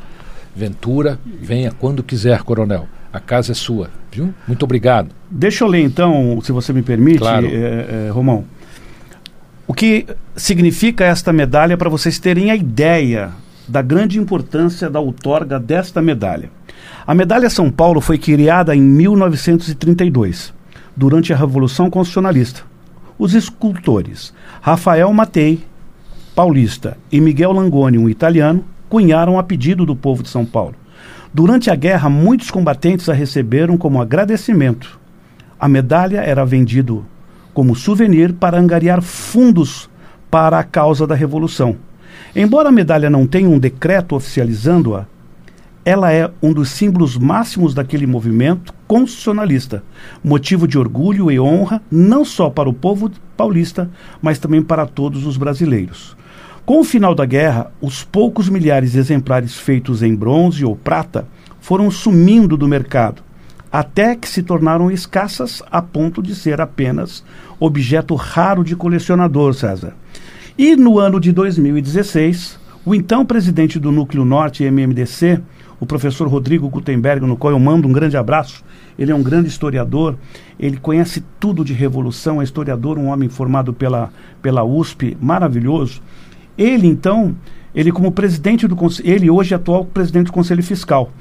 Ventura. 0.55 1.19
Venha 1.41 1.71
quando 1.71 2.01
quiser, 2.01 2.41
Coronel. 2.43 2.88
A 3.12 3.19
casa 3.19 3.51
é 3.51 3.55
sua, 3.55 3.89
viu? 4.12 4.33
Muito 4.47 4.63
obrigado. 4.63 5.09
Deixa 5.29 5.63
eu 5.63 5.67
ler 5.67 5.81
então, 5.83 6.39
se 6.41 6.51
você 6.51 6.71
me 6.74 6.81
permite, 6.81 7.19
Claro. 7.19 7.47
eh, 7.47 8.07
eh, 8.07 8.09
Romão. 8.12 8.43
O 9.67 9.74
que 9.74 10.05
significa 10.36 11.05
esta 11.05 11.34
medalha 11.34 11.75
para 11.75 11.89
vocês 11.89 12.19
terem 12.19 12.51
a 12.51 12.55
ideia 12.55 13.31
da 13.67 13.81
grande 13.81 14.19
importância 14.19 14.89
da 14.89 15.00
outorga 15.00 15.60
desta 15.60 16.03
medalha. 16.03 16.51
A 17.05 17.15
medalha 17.15 17.50
São 17.50 17.72
Paulo 17.72 18.00
foi 18.00 18.17
criada 18.17 18.75
em 18.75 18.81
1932, 18.81 20.53
durante 20.95 21.34
a 21.34 21.36
Revolução 21.36 21.89
Constitucionalista. 21.89 22.62
Os 23.17 23.34
escultores 23.34 24.34
Rafael 24.62 25.12
Matei, 25.12 25.63
paulista, 26.36 26.98
e 27.12 27.19
Miguel 27.19 27.51
Langoni, 27.51 27.98
um 27.98 28.10
italiano, 28.10 28.63
cunharam 28.88 29.39
a 29.39 29.43
pedido 29.43 29.86
do 29.86 29.95
povo 29.95 30.22
de 30.22 30.29
São 30.29 30.45
Paulo. 30.45 30.75
Durante 31.34 31.72
a 31.72 31.75
guerra, 31.75 32.10
muitos 32.10 32.51
combatentes 32.51 33.10
a 33.10 33.13
receberam 33.13 33.77
como 33.77 34.01
agradecimento. 34.01 35.00
A 35.60 35.67
medalha 35.67 36.19
era 36.19 36.45
vendido 36.45 37.05
como 37.55 37.74
souvenir 37.74 38.33
para 38.33 38.59
angariar 38.59 39.01
fundos 39.01 39.89
para 40.29 40.59
a 40.59 40.63
causa 40.63 41.07
da 41.07 41.15
Revolução. 41.15 41.77
Embora 42.35 42.67
a 42.67 42.71
medalha 42.71 43.09
não 43.09 43.25
tenha 43.25 43.50
um 43.50 43.57
decreto 43.57 44.13
oficializando-a, 44.13 45.05
ela 45.85 46.12
é 46.12 46.29
um 46.43 46.51
dos 46.51 46.69
símbolos 46.69 47.17
máximos 47.17 47.74
daquele 47.74 48.05
movimento 48.05 48.74
constitucionalista, 48.85 49.83
motivo 50.21 50.67
de 50.67 50.77
orgulho 50.77 51.31
e 51.31 51.39
honra 51.39 51.81
não 51.89 52.25
só 52.25 52.50
para 52.50 52.67
o 52.67 52.74
povo 52.74 53.09
paulista, 53.38 53.89
mas 54.21 54.38
também 54.38 54.62
para 54.62 54.85
todos 54.85 55.25
os 55.25 55.38
brasileiros. 55.38 56.17
Com 56.65 56.81
o 56.81 56.83
final 56.83 57.15
da 57.15 57.25
guerra, 57.25 57.71
os 57.79 58.03
poucos 58.03 58.50
milhares 58.50 58.91
de 58.91 59.00
exemplares 59.00 59.55
feitos 59.55 60.03
em 60.03 60.13
bronze 60.13 60.65
ou 60.65 60.75
prata 60.75 61.25
foram 61.62 61.89
sumindo 61.89 62.57
do 62.57 62.67
mercado, 62.67 63.24
até 63.75 64.15
que 64.15 64.29
se 64.29 64.41
tornaram 64.41 64.89
escassas 64.89 65.62
a 65.69 65.81
ponto 65.81 66.24
de 66.24 66.33
ser 66.33 66.62
apenas 66.62 67.24
objeto 67.59 68.15
raro 68.15 68.63
de 68.63 68.75
colecionador, 68.75 69.53
César. 69.53 69.93
E 70.57 70.75
no 70.75 71.00
ano 71.00 71.19
de 71.19 71.31
2016, 71.31 72.59
o 72.85 72.95
então 72.95 73.25
presidente 73.25 73.79
do 73.79 73.91
Núcleo 73.91 74.24
Norte 74.24 74.63
MMDC, 74.63 75.41
o 75.79 75.85
professor 75.85 76.27
Rodrigo 76.27 76.69
Gutenberg, 76.69 77.25
no 77.25 77.35
qual 77.35 77.51
eu 77.51 77.59
mando 77.59 77.88
um 77.88 77.91
grande 77.91 78.15
abraço, 78.15 78.63
ele 78.97 79.12
é 79.12 79.15
um 79.15 79.24
grande 79.24 79.50
historiador, 79.50 80.15
ele 80.59 80.77
conhece 80.77 81.24
tudo 81.39 81.65
de 81.65 81.74
revolução, 81.74 82.41
é 82.41 82.43
historiador, 82.43 82.97
um 82.97 83.07
homem 83.07 83.27
formado 83.27 83.74
pela, 83.74 84.09
pela 84.41 84.63
USP, 84.63 85.17
maravilhoso. 85.19 86.01
Ele, 86.57 86.88
então, 86.88 87.35
ele 87.74 87.91
como 87.91 88.12
presidente 88.12 88.67
do 88.67 88.77
ele 89.03 89.29
hoje 89.29 89.53
é 89.53 89.57
atual 89.57 89.83
presidente 89.83 90.27
do 90.27 90.31
Conselho 90.31 90.63
Fiscal. 90.63 91.12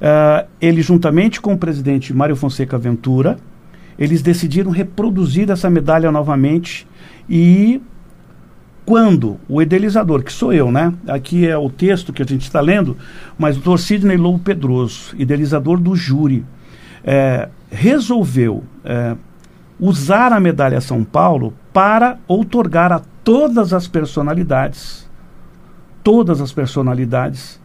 Ah, 0.00 0.46
ele, 0.60 0.80
juntamente 0.80 1.40
com 1.40 1.52
o 1.52 1.58
presidente 1.58 2.14
Mário 2.14 2.36
Fonseca 2.36 2.78
Ventura, 2.78 3.36
eles 3.98 4.22
decidiram 4.22 4.70
reproduzir 4.70 5.50
essa 5.50 5.68
medalha 5.68 6.12
novamente 6.12 6.86
e 7.28 7.80
quando 8.86 9.38
o 9.46 9.60
idealizador, 9.60 10.22
que 10.22 10.32
sou 10.32 10.50
eu, 10.50 10.72
né? 10.72 10.94
Aqui 11.06 11.46
é 11.46 11.58
o 11.58 11.68
texto 11.68 12.10
que 12.10 12.22
a 12.22 12.24
gente 12.24 12.42
está 12.42 12.58
lendo, 12.58 12.96
mas 13.36 13.56
o 13.56 13.60
doutor 13.60 13.78
Sidney 13.78 14.16
Lobo 14.16 14.38
Pedroso, 14.38 15.14
idealizador 15.18 15.78
do 15.78 15.94
júri, 15.94 16.42
é, 17.04 17.50
resolveu 17.70 18.64
é, 18.82 19.14
usar 19.78 20.32
a 20.32 20.40
medalha 20.40 20.80
São 20.80 21.04
Paulo 21.04 21.52
para 21.70 22.18
outorgar 22.26 22.90
a 22.90 23.02
todas 23.22 23.74
as 23.74 23.86
personalidades, 23.86 25.06
todas 26.02 26.40
as 26.40 26.50
personalidades, 26.50 27.60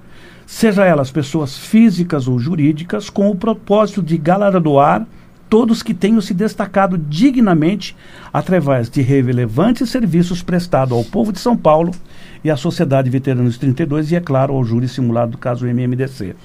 seja 0.45 0.83
elas 0.83 1.09
pessoas 1.09 1.57
físicas 1.57 2.27
ou 2.27 2.37
jurídicas, 2.37 3.09
com 3.09 3.29
o 3.29 3.35
propósito 3.35 4.03
de 4.03 4.17
galardoar 4.17 5.07
todos 5.53 5.83
que 5.83 5.93
tenham 5.93 6.19
se 6.19 6.33
destacado 6.33 6.97
dignamente 6.97 7.95
através 8.33 8.89
de 8.89 9.03
relevantes 9.03 9.87
serviços 9.87 10.41
prestados 10.41 10.97
ao 10.97 11.03
povo 11.03 11.31
de 11.31 11.39
São 11.39 11.55
Paulo 11.55 11.91
e 12.43 12.49
à 12.49 12.57
Sociedade 12.57 13.07
Veteranos 13.07 13.59
32 13.59 14.11
e, 14.11 14.15
é 14.15 14.19
claro, 14.19 14.55
ao 14.55 14.63
júri 14.63 14.87
simulado 14.87 15.33
do 15.33 15.37
caso 15.37 15.67
MMDC. 15.67 16.35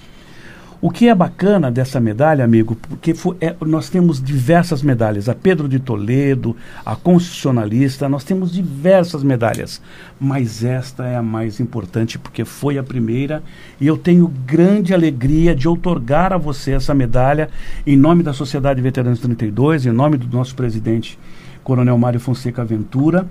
O 0.81 0.91
que 0.91 1.09
é 1.09 1.15
bacana 1.15 1.73
dessa 1.73 1.99
medalha, 1.99 2.45
amigo, 2.45 2.77
porque 2.77 3.13
foi- 3.13 3.37
é, 3.41 3.53
nós 3.67 3.91
temos 3.91 4.23
diversas 4.23 4.81
medalhas. 4.81 5.29
A 5.29 5.35
Pedro 5.35 5.69
de 5.69 5.81
Toledo, 5.81 6.55
a 6.87 6.95
Constitucionalista, 6.95 8.09
nós 8.09 8.23
temos 8.23 8.53
diversas 8.53 9.25
medalhas. 9.25 9.83
Mas 10.21 10.63
esta 10.63 11.05
é 11.05 11.17
a 11.17 11.23
mais 11.23 11.59
importante 11.59 12.17
porque 12.17 12.45
foi 12.45 12.79
a 12.79 12.83
primeira 12.85 13.43
e 13.81 13.89
eu 13.89 13.97
tenho 13.99 14.29
grande 14.47 14.95
alegria 14.95 15.53
de 15.53 15.67
outorgar 15.67 16.33
a 16.33 16.37
você 16.39 16.71
essa 16.73 16.95
medalha 16.95 17.51
em 17.85 17.97
nome 17.97 18.23
da 18.23 18.33
Sociedade 18.33 18.81
Veteranos 18.81 19.19
32, 19.19 19.85
em 19.85 19.91
nome 19.91 20.17
do 20.17 20.29
nosso 20.37 20.55
presidente, 20.55 21.19
Coronel 21.65 21.99
Mário 21.99 22.21
Fonseca 22.21 22.65
Ventura, 22.65 23.27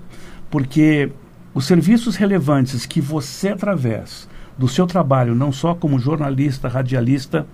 porque 0.50 1.10
os 1.54 1.64
serviços 1.64 2.14
relevantes 2.14 2.84
que 2.84 3.00
você, 3.00 3.48
através 3.48 4.28
do 4.58 4.66
seu 4.66 4.86
trabalho, 4.86 5.34
não 5.34 5.52
só 5.52 5.74
como 5.74 5.98
jornalista, 5.98 6.68
radialista 6.68 7.46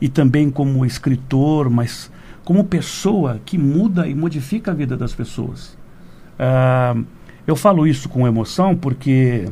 e 0.00 0.08
também 0.08 0.50
como 0.50 0.84
escritor, 0.84 1.70
mas 1.70 2.10
como 2.44 2.64
pessoa 2.64 3.40
que 3.44 3.56
muda 3.56 4.08
e 4.08 4.14
modifica 4.14 4.72
a 4.72 4.74
vida 4.74 4.96
das 4.96 5.14
pessoas. 5.14 5.78
Ah, 6.38 6.96
eu 7.46 7.54
falo 7.54 7.86
isso 7.86 8.08
com 8.08 8.26
emoção 8.26 8.74
porque 8.74 9.48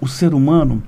o 0.00 0.08
ser 0.08 0.32
humano, 0.32 0.82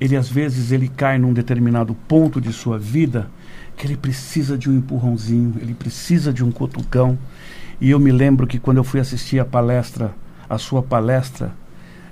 ele 0.00 0.16
às 0.16 0.28
vezes 0.28 0.72
ele 0.72 0.88
cai 0.88 1.16
num 1.18 1.32
determinado 1.32 1.94
ponto 2.08 2.40
de 2.40 2.52
sua 2.52 2.78
vida 2.78 3.30
que 3.76 3.86
ele 3.86 3.96
precisa 3.96 4.56
de 4.56 4.70
um 4.70 4.76
empurrãozinho, 4.76 5.54
ele 5.60 5.74
precisa 5.74 6.32
de 6.32 6.42
um 6.42 6.50
cutucão. 6.50 7.18
E 7.80 7.90
eu 7.90 8.00
me 8.00 8.10
lembro 8.10 8.46
que 8.46 8.58
quando 8.58 8.78
eu 8.78 8.84
fui 8.84 8.98
assistir 8.98 9.38
a 9.38 9.44
palestra, 9.44 10.14
a 10.48 10.56
sua 10.56 10.82
palestra, 10.82 11.52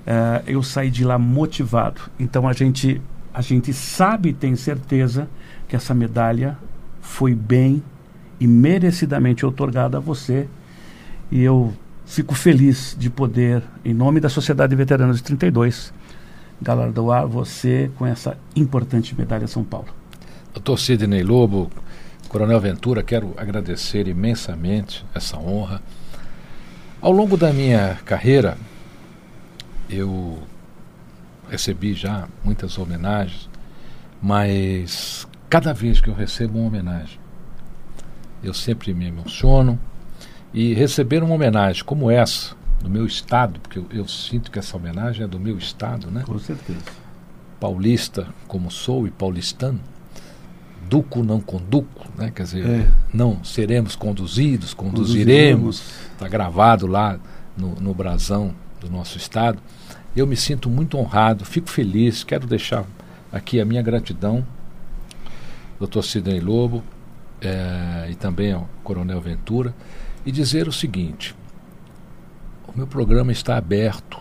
uh, 0.06 0.42
eu 0.46 0.62
saí 0.62 0.90
de 0.90 1.04
lá 1.04 1.18
motivado. 1.18 2.00
Então 2.18 2.49
a 2.49 2.52
gente, 2.52 3.00
a 3.32 3.40
gente 3.40 3.73
sabe 3.73 4.30
e 4.30 4.32
tem 4.32 4.56
certeza 4.56 5.28
que 5.68 5.76
essa 5.76 5.94
medalha 5.94 6.58
foi 7.00 7.34
bem 7.34 7.82
e 8.38 8.46
merecidamente 8.46 9.44
otorgada 9.44 9.99
a 9.99 10.00
você. 10.00 10.49
E 11.30 11.42
eu 11.42 11.73
fico 12.04 12.34
feliz 12.34 12.96
de 12.99 13.11
poder, 13.11 13.62
em 13.84 13.94
nome 13.94 14.20
da 14.20 14.28
Sociedade 14.28 14.70
de 14.70 14.76
Veteranos 14.76 15.18
de 15.18 15.23
32, 15.23 15.92
galardoar 16.61 17.26
você 17.26 17.90
com 17.96 18.06
essa 18.06 18.37
importante 18.54 19.14
medalha 19.16 19.46
São 19.46 19.64
Paulo. 19.64 19.88
Doutor 20.52 20.78
Sidney 20.78 21.23
Lobo, 21.23 21.70
Coronel 22.28 22.61
Ventura, 22.61 23.02
quero 23.02 23.34
agradecer 23.37 24.06
imensamente 24.06 25.04
essa 25.14 25.38
honra. 25.38 25.82
Ao 27.00 27.11
longo 27.11 27.37
da 27.37 27.52
minha 27.52 27.99
carreira, 28.04 28.56
eu 29.88 30.38
recebi 31.50 31.94
já 31.94 32.28
muitas 32.42 32.78
homenagens, 32.78 33.48
mas 34.20 35.26
cada 35.48 35.72
vez 35.72 36.00
que 36.00 36.08
eu 36.08 36.14
recebo 36.14 36.58
uma 36.58 36.68
homenagem, 36.68 37.18
eu 38.42 38.54
sempre 38.54 38.92
me 38.94 39.06
emociono. 39.06 39.78
E 40.52 40.72
receber 40.72 41.20
uma 41.22 41.34
homenagem 41.34 41.82
como 41.82 42.08
essa, 42.08 42.54
do 42.80 42.88
meu 42.88 43.04
estado, 43.06 43.58
porque 43.58 43.78
eu, 43.78 43.86
eu, 43.90 44.06
sinto 44.06 44.52
que 44.52 44.58
essa 44.58 44.76
homenagem 44.76 45.24
é 45.24 45.26
do 45.26 45.40
meu 45.40 45.58
estado, 45.58 46.10
né? 46.12 46.22
Com 46.24 46.38
certeza. 46.38 46.78
Paulista, 47.58 48.28
como 48.46 48.70
sou, 48.70 49.04
e 49.04 49.10
paulistano, 49.10 49.80
duco 50.88 51.24
não 51.24 51.40
conduco, 51.40 52.06
né? 52.16 52.30
Quer 52.32 52.44
dizer, 52.44 52.66
é. 52.66 52.88
não 53.12 53.42
seremos 53.42 53.96
conduzidos, 53.96 54.72
conduziremos. 54.74 55.82
Está 56.12 56.28
gravado 56.28 56.86
lá 56.86 57.18
no, 57.56 57.74
no 57.76 57.92
brasão 57.92 58.54
do 58.84 58.90
nosso 58.90 59.16
estado. 59.16 59.58
Eu 60.14 60.26
me 60.26 60.36
sinto 60.36 60.70
muito 60.70 60.96
honrado, 60.96 61.44
fico 61.44 61.68
feliz, 61.68 62.22
quero 62.22 62.46
deixar 62.46 62.84
aqui 63.32 63.60
a 63.60 63.64
minha 63.64 63.82
gratidão, 63.82 64.46
doutor 65.78 66.04
Sidney 66.04 66.38
Lobo, 66.38 66.84
é, 67.40 68.08
e 68.10 68.14
também 68.14 68.52
ao 68.52 68.68
Coronel 68.82 69.20
Ventura, 69.20 69.74
e 70.24 70.30
dizer 70.30 70.68
o 70.68 70.72
seguinte: 70.72 71.34
o 72.68 72.76
meu 72.76 72.86
programa 72.86 73.32
está 73.32 73.56
aberto 73.56 74.18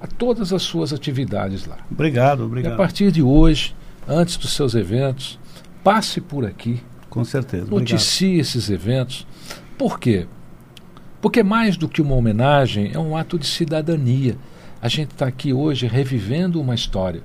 a 0.00 0.06
todas 0.06 0.52
as 0.52 0.62
suas 0.62 0.92
atividades 0.92 1.66
lá. 1.66 1.78
Obrigado, 1.90 2.44
obrigado. 2.44 2.72
E 2.72 2.74
a 2.74 2.76
partir 2.76 3.10
de 3.12 3.22
hoje, 3.22 3.74
antes 4.06 4.36
dos 4.36 4.52
seus 4.52 4.74
eventos, 4.74 5.38
passe 5.82 6.20
por 6.20 6.46
aqui. 6.46 6.80
Com 7.10 7.24
certeza. 7.24 7.66
Noticie 7.66 8.28
obrigado. 8.28 8.40
esses 8.40 8.70
eventos. 8.70 9.26
Por 9.76 9.98
quê? 9.98 10.26
Porque 11.20 11.42
mais 11.42 11.76
do 11.76 11.88
que 11.88 12.00
uma 12.00 12.14
homenagem, 12.14 12.90
é 12.94 12.98
um 12.98 13.16
ato 13.16 13.38
de 13.38 13.46
cidadania. 13.46 14.36
A 14.80 14.88
gente 14.88 15.10
está 15.10 15.26
aqui 15.26 15.52
hoje 15.52 15.86
revivendo 15.86 16.60
uma 16.60 16.74
história. 16.74 17.22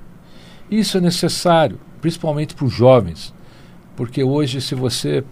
Isso 0.70 0.98
é 0.98 1.00
necessário, 1.00 1.78
principalmente 2.00 2.54
para 2.54 2.64
os 2.64 2.72
jovens, 2.72 3.32
porque 3.96 4.24
hoje, 4.24 4.60
se 4.60 4.74
você 4.74 5.24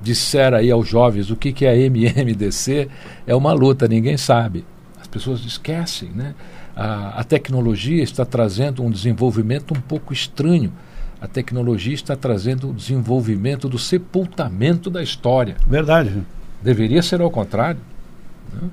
disser 0.00 0.54
aí 0.54 0.70
aos 0.70 0.88
jovens 0.88 1.30
o 1.30 1.36
que, 1.36 1.52
que 1.52 1.64
é 1.64 1.70
a 1.70 1.74
MMDC, 1.74 2.88
é 3.26 3.34
uma 3.34 3.52
luta, 3.52 3.88
ninguém 3.88 4.16
sabe. 4.16 4.64
As 5.00 5.06
pessoas 5.06 5.44
esquecem, 5.44 6.10
né? 6.10 6.34
A, 6.76 7.20
a 7.20 7.24
tecnologia 7.24 8.02
está 8.02 8.24
trazendo 8.24 8.82
um 8.84 8.90
desenvolvimento 8.90 9.72
um 9.72 9.80
pouco 9.80 10.12
estranho. 10.12 10.72
A 11.20 11.26
tecnologia 11.26 11.94
está 11.94 12.14
trazendo 12.14 12.70
o 12.70 12.74
desenvolvimento 12.74 13.68
do 13.68 13.78
sepultamento 13.78 14.90
da 14.90 15.02
história. 15.02 15.56
Verdade. 15.66 16.22
Deveria 16.62 17.02
ser 17.02 17.20
ao 17.22 17.30
contrário. 17.30 17.80
Né? 18.52 18.68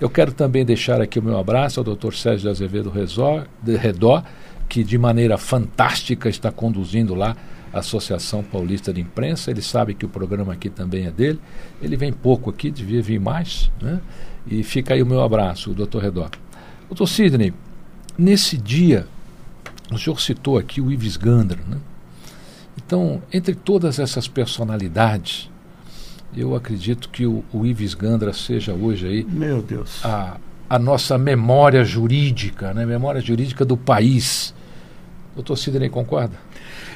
Eu 0.00 0.08
quero 0.08 0.32
também 0.32 0.64
deixar 0.64 1.00
aqui 1.00 1.18
o 1.18 1.22
meu 1.22 1.38
abraço 1.38 1.78
ao 1.78 1.84
Dr. 1.84 2.14
Sérgio 2.14 2.40
de 2.40 2.48
Azevedo 2.48 2.90
Redó, 2.90 4.22
que 4.68 4.82
de 4.82 4.96
maneira 4.96 5.36
fantástica 5.36 6.28
está 6.28 6.50
conduzindo 6.50 7.14
lá 7.14 7.36
Associação 7.72 8.42
Paulista 8.42 8.92
de 8.92 9.00
Imprensa. 9.00 9.50
Ele 9.50 9.60
sabe 9.60 9.94
que 9.94 10.06
o 10.06 10.08
programa 10.08 10.52
aqui 10.54 10.70
também 10.70 11.06
é 11.06 11.10
dele. 11.10 11.38
Ele 11.82 11.96
vem 11.96 12.12
pouco 12.12 12.48
aqui, 12.48 12.70
devia 12.70 13.02
vir 13.02 13.20
mais. 13.20 13.70
Né? 13.80 14.00
E 14.46 14.62
fica 14.62 14.94
aí 14.94 15.02
o 15.02 15.06
meu 15.06 15.20
abraço, 15.20 15.70
o 15.70 15.74
doutor 15.74 16.02
Redó. 16.02 16.28
Doutor 16.88 17.06
Sidney, 17.06 17.52
nesse 18.16 18.56
dia, 18.56 19.06
o 19.92 19.98
senhor 19.98 20.18
citou 20.20 20.56
aqui 20.56 20.80
o 20.80 20.90
Ives 20.90 21.16
Gandra. 21.16 21.60
Né? 21.68 21.76
Então, 22.76 23.22
entre 23.32 23.54
todas 23.54 23.98
essas 23.98 24.26
personalidades, 24.26 25.49
eu 26.36 26.54
acredito 26.54 27.08
que 27.08 27.26
o, 27.26 27.44
o 27.52 27.66
Ives 27.66 27.94
Gandra 27.94 28.32
seja 28.32 28.72
hoje 28.72 29.06
aí. 29.06 29.24
Meu 29.24 29.60
Deus. 29.60 30.04
A, 30.04 30.36
a 30.68 30.78
nossa 30.78 31.18
memória 31.18 31.84
jurídica, 31.84 32.72
né? 32.72 32.86
memória 32.86 33.20
jurídica 33.20 33.64
do 33.64 33.76
país. 33.76 34.54
Doutor 35.34 35.56
Sidney 35.56 35.88
concorda? 35.88 36.36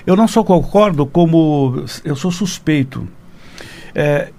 Eu 0.06 0.16
não 0.16 0.28
só 0.28 0.44
concordo, 0.44 1.06
como 1.06 1.84
eu 2.04 2.14
sou 2.14 2.30
suspeito. 2.30 3.08
É, 3.94 4.30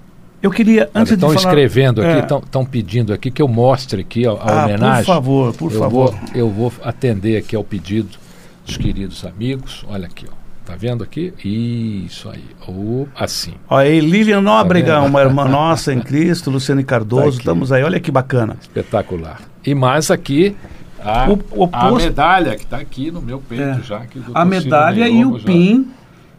eu 0.42 0.52
queria, 0.52 0.90
antes 0.94 1.14
Olha, 1.14 1.18
de 1.18 1.22
falar... 1.22 1.34
Estão 1.34 1.52
escrevendo 1.52 2.02
aqui, 2.02 2.20
estão 2.20 2.62
é, 2.62 2.66
pedindo 2.66 3.14
aqui 3.14 3.32
que 3.32 3.42
eu 3.42 3.48
mostre 3.48 4.02
aqui 4.02 4.26
a, 4.28 4.32
a 4.32 4.34
ah, 4.34 4.66
homenagem. 4.66 5.04
por 5.04 5.14
favor, 5.14 5.54
por 5.54 5.72
eu 5.72 5.80
favor. 5.80 6.12
Vou, 6.12 6.20
eu 6.36 6.50
vou 6.50 6.72
atender 6.84 7.38
aqui 7.38 7.56
ao 7.56 7.64
pedido 7.64 8.18
dos 8.66 8.78
queridos 8.78 9.26
amigos. 9.26 9.84
Olha 9.90 10.06
aqui, 10.06 10.26
ó. 10.30 10.45
Tá 10.66 10.76
vendo 10.76 11.04
aqui? 11.04 11.32
Isso 11.44 12.28
aí. 12.28 12.44
Oh, 12.68 13.06
assim. 13.16 13.54
Olha 13.70 13.88
aí, 13.88 14.00
Lilian 14.00 14.42
Nóbrega, 14.42 14.94
tá 14.94 15.02
uma 15.02 15.22
irmã 15.22 15.46
nossa 15.48 15.94
em 15.94 16.00
Cristo, 16.00 16.50
Luciane 16.50 16.84
Cardoso, 16.84 17.38
tá 17.38 17.38
estamos 17.38 17.72
aí. 17.72 17.84
Olha 17.84 18.00
que 18.00 18.12
bacana. 18.12 18.58
Espetacular. 18.60 19.42
E 19.64 19.76
mais 19.76 20.10
aqui, 20.10 20.56
a, 21.04 21.30
o, 21.30 21.66
o 21.66 21.70
a 21.72 21.92
medalha 21.92 22.56
que 22.56 22.64
está 22.64 22.78
aqui 22.78 23.12
no 23.12 23.22
meu 23.22 23.40
peito 23.40 23.64
é. 23.64 23.84
já. 23.84 24.00
Que 24.08 24.20
a 24.34 24.44
medalha 24.44 25.08
e 25.08 25.24
o 25.24 25.38
já... 25.38 25.46
PIN, 25.46 25.88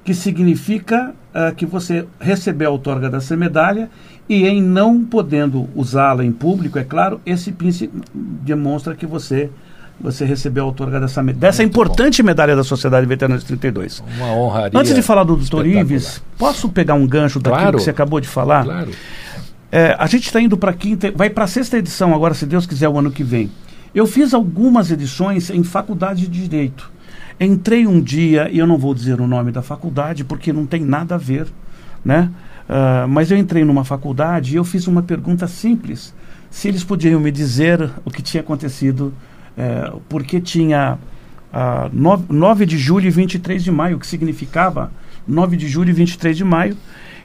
que 0.05 0.13
significa 0.13 1.15
uh, 1.33 1.55
que 1.55 1.65
você 1.65 2.05
recebeu 2.19 2.71
a 2.71 2.73
outorga 2.73 3.09
dessa 3.09 3.37
medalha 3.37 3.89
e 4.29 4.45
em 4.45 4.61
não 4.61 5.05
podendo 5.05 5.69
usá-la 5.73 6.25
em 6.25 6.33
público, 6.33 6.81
é 6.81 6.85
claro, 6.85 7.21
esse 7.25 7.53
PIN 7.53 7.71
demonstra 8.13 8.97
que 8.97 9.07
você 9.07 9.51
você 10.01 10.25
recebeu 10.25 10.65
a 10.65 10.67
outorga 10.67 11.01
dessa, 11.01 11.23
dessa 11.23 11.63
importante 11.63 12.23
bom. 12.23 12.27
medalha 12.27 12.55
da 12.55 12.63
Sociedade 12.63 13.07
Veteranos 13.07 13.43
de 13.43 13.49
32. 13.49 14.03
Uma 14.17 14.33
honraria. 14.33 14.79
Antes 14.79 14.95
de 14.95 15.03
falar 15.03 15.25
do 15.25 15.37
Dr. 15.37 15.67
Ives, 15.67 16.23
posso 16.39 16.69
pegar 16.69 16.95
um 16.95 17.07
gancho 17.07 17.41
daquilo 17.41 17.63
claro. 17.63 17.79
que 17.79 17.85
você 17.85 17.91
acabou 17.91 18.21
de 18.21 18.29
falar? 18.29 18.65
Claro. 18.65 18.91
É, 19.73 19.97
a 19.99 20.07
gente 20.07 20.27
está 20.27 20.41
indo 20.41 20.57
para 20.57 20.73
quinta, 20.73 21.11
vai 21.11 21.29
para 21.29 21.45
a 21.45 21.49
sexta 21.49 21.79
edição 21.79 22.15
agora, 22.15 22.35
se 22.35 22.47
Deus 22.47 22.67
quiser, 22.67 22.89
o 22.89 22.99
ano 22.99 23.11
que 23.11 23.25
vem. 23.25 23.51
Eu 23.95 24.07
fiz 24.07 24.35
algumas 24.35 24.91
edições 24.91 25.51
em 25.51 25.63
faculdade 25.63 26.29
de 26.29 26.43
Direito. 26.43 26.91
Entrei 27.39 27.87
um 27.87 28.01
dia, 28.01 28.49
e 28.51 28.59
eu 28.59 28.67
não 28.67 28.79
vou 28.79 28.95
dizer 28.95 29.21
o 29.21 29.27
nome 29.27 29.53
da 29.53 29.63
faculdade, 29.63 30.25
porque 30.25 30.53
não 30.53 30.67
tem 30.67 30.83
nada 30.83 31.17
a 31.17 31.19
ver, 31.19 31.47
né? 32.05 32.31
Uh, 32.69 33.07
mas 33.09 33.31
eu 33.31 33.37
entrei 33.37 33.65
numa 33.65 33.85
faculdade 33.85 34.55
e 34.55 34.57
eu 34.57 34.65
fiz 34.65 34.87
uma 34.87 35.03
pergunta 35.03 35.47
simples. 35.47 36.15
Se 36.51 36.69
eles 36.69 36.83
podiam 36.83 37.21
me 37.21 37.31
dizer 37.31 37.91
o 38.05 38.11
que 38.11 38.23
tinha 38.23 38.41
acontecido, 38.41 39.13
uh, 39.57 40.01
porque 40.09 40.41
tinha 40.41 40.99
9, 41.93 42.25
9 42.29 42.67
de 42.67 42.77
julho 42.77 43.07
e 43.07 43.11
23 43.11 43.65
de 43.65 43.73
maio, 43.73 43.99
que 43.99 44.07
significava 44.07 44.93
9 45.27 45.57
de 45.57 45.69
julho 45.69 45.91
e 45.91 45.93
23 45.93 46.37
de 46.37 46.45
maio. 46.45 46.77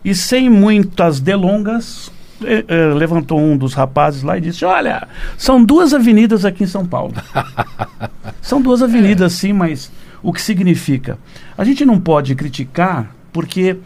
E 0.03 0.15
sem 0.15 0.49
muitas 0.49 1.19
delongas, 1.19 2.11
eh, 2.43 2.65
eh, 2.67 2.93
levantou 2.93 3.39
um 3.39 3.55
dos 3.55 3.73
rapazes 3.73 4.23
lá 4.23 4.37
e 4.37 4.41
disse: 4.41 4.65
Olha, 4.65 5.07
são 5.37 5.63
duas 5.63 5.93
avenidas 5.93 6.43
aqui 6.43 6.63
em 6.63 6.67
São 6.67 6.85
Paulo. 6.85 7.13
são 8.41 8.61
duas 8.61 8.81
avenidas, 8.81 9.33
sim, 9.33 9.53
mas 9.53 9.91
o 10.23 10.33
que 10.33 10.41
significa? 10.41 11.19
A 11.55 11.63
gente 11.63 11.85
não 11.85 11.99
pode 11.99 12.33
criticar, 12.33 13.15
porque 13.31 13.77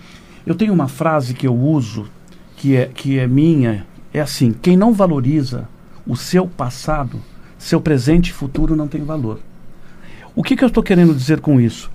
eu 0.45 0.55
tenho 0.55 0.71
uma 0.73 0.88
frase 0.88 1.34
que 1.34 1.47
eu 1.47 1.55
uso, 1.55 2.08
que 2.55 2.77
é, 2.77 2.86
que 2.86 3.19
é 3.19 3.27
minha, 3.27 3.86
é 4.13 4.21
assim: 4.21 4.53
quem 4.53 4.77
não 4.77 4.93
valoriza 4.93 5.67
o 6.08 6.15
seu 6.15 6.47
passado, 6.47 7.19
seu 7.65 7.82
presente 7.82 8.30
e 8.30 8.34
futuro 8.34 8.75
não 8.75 8.88
tem 8.88 9.04
valor. 9.04 9.39
O 10.36 10.43
que, 10.43 10.56
que 10.56 10.63
eu 10.63 10.67
estou 10.67 10.84
querendo 10.84 11.15
dizer 11.15 11.39
com 11.39 11.60
isso? 11.60 11.89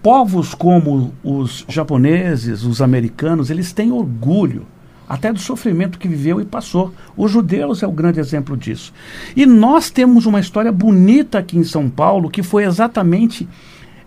Povos 0.00 0.54
como 0.54 1.12
os 1.24 1.64
japoneses, 1.68 2.62
os 2.62 2.80
americanos, 2.80 3.50
eles 3.50 3.72
têm 3.72 3.90
orgulho 3.90 4.64
até 5.08 5.32
do 5.32 5.40
sofrimento 5.40 5.98
que 5.98 6.06
viveu 6.06 6.40
e 6.40 6.44
passou. 6.44 6.94
Os 7.16 7.32
judeus 7.32 7.82
é 7.82 7.88
o 7.88 7.92
grande 7.92 8.20
exemplo 8.20 8.56
disso. 8.56 8.92
E 9.34 9.44
nós 9.44 9.90
temos 9.90 10.26
uma 10.26 10.38
história 10.38 10.70
bonita 10.70 11.40
aqui 11.40 11.58
em 11.58 11.64
São 11.64 11.90
Paulo, 11.90 12.30
que 12.30 12.44
foi 12.44 12.62
exatamente 12.62 13.48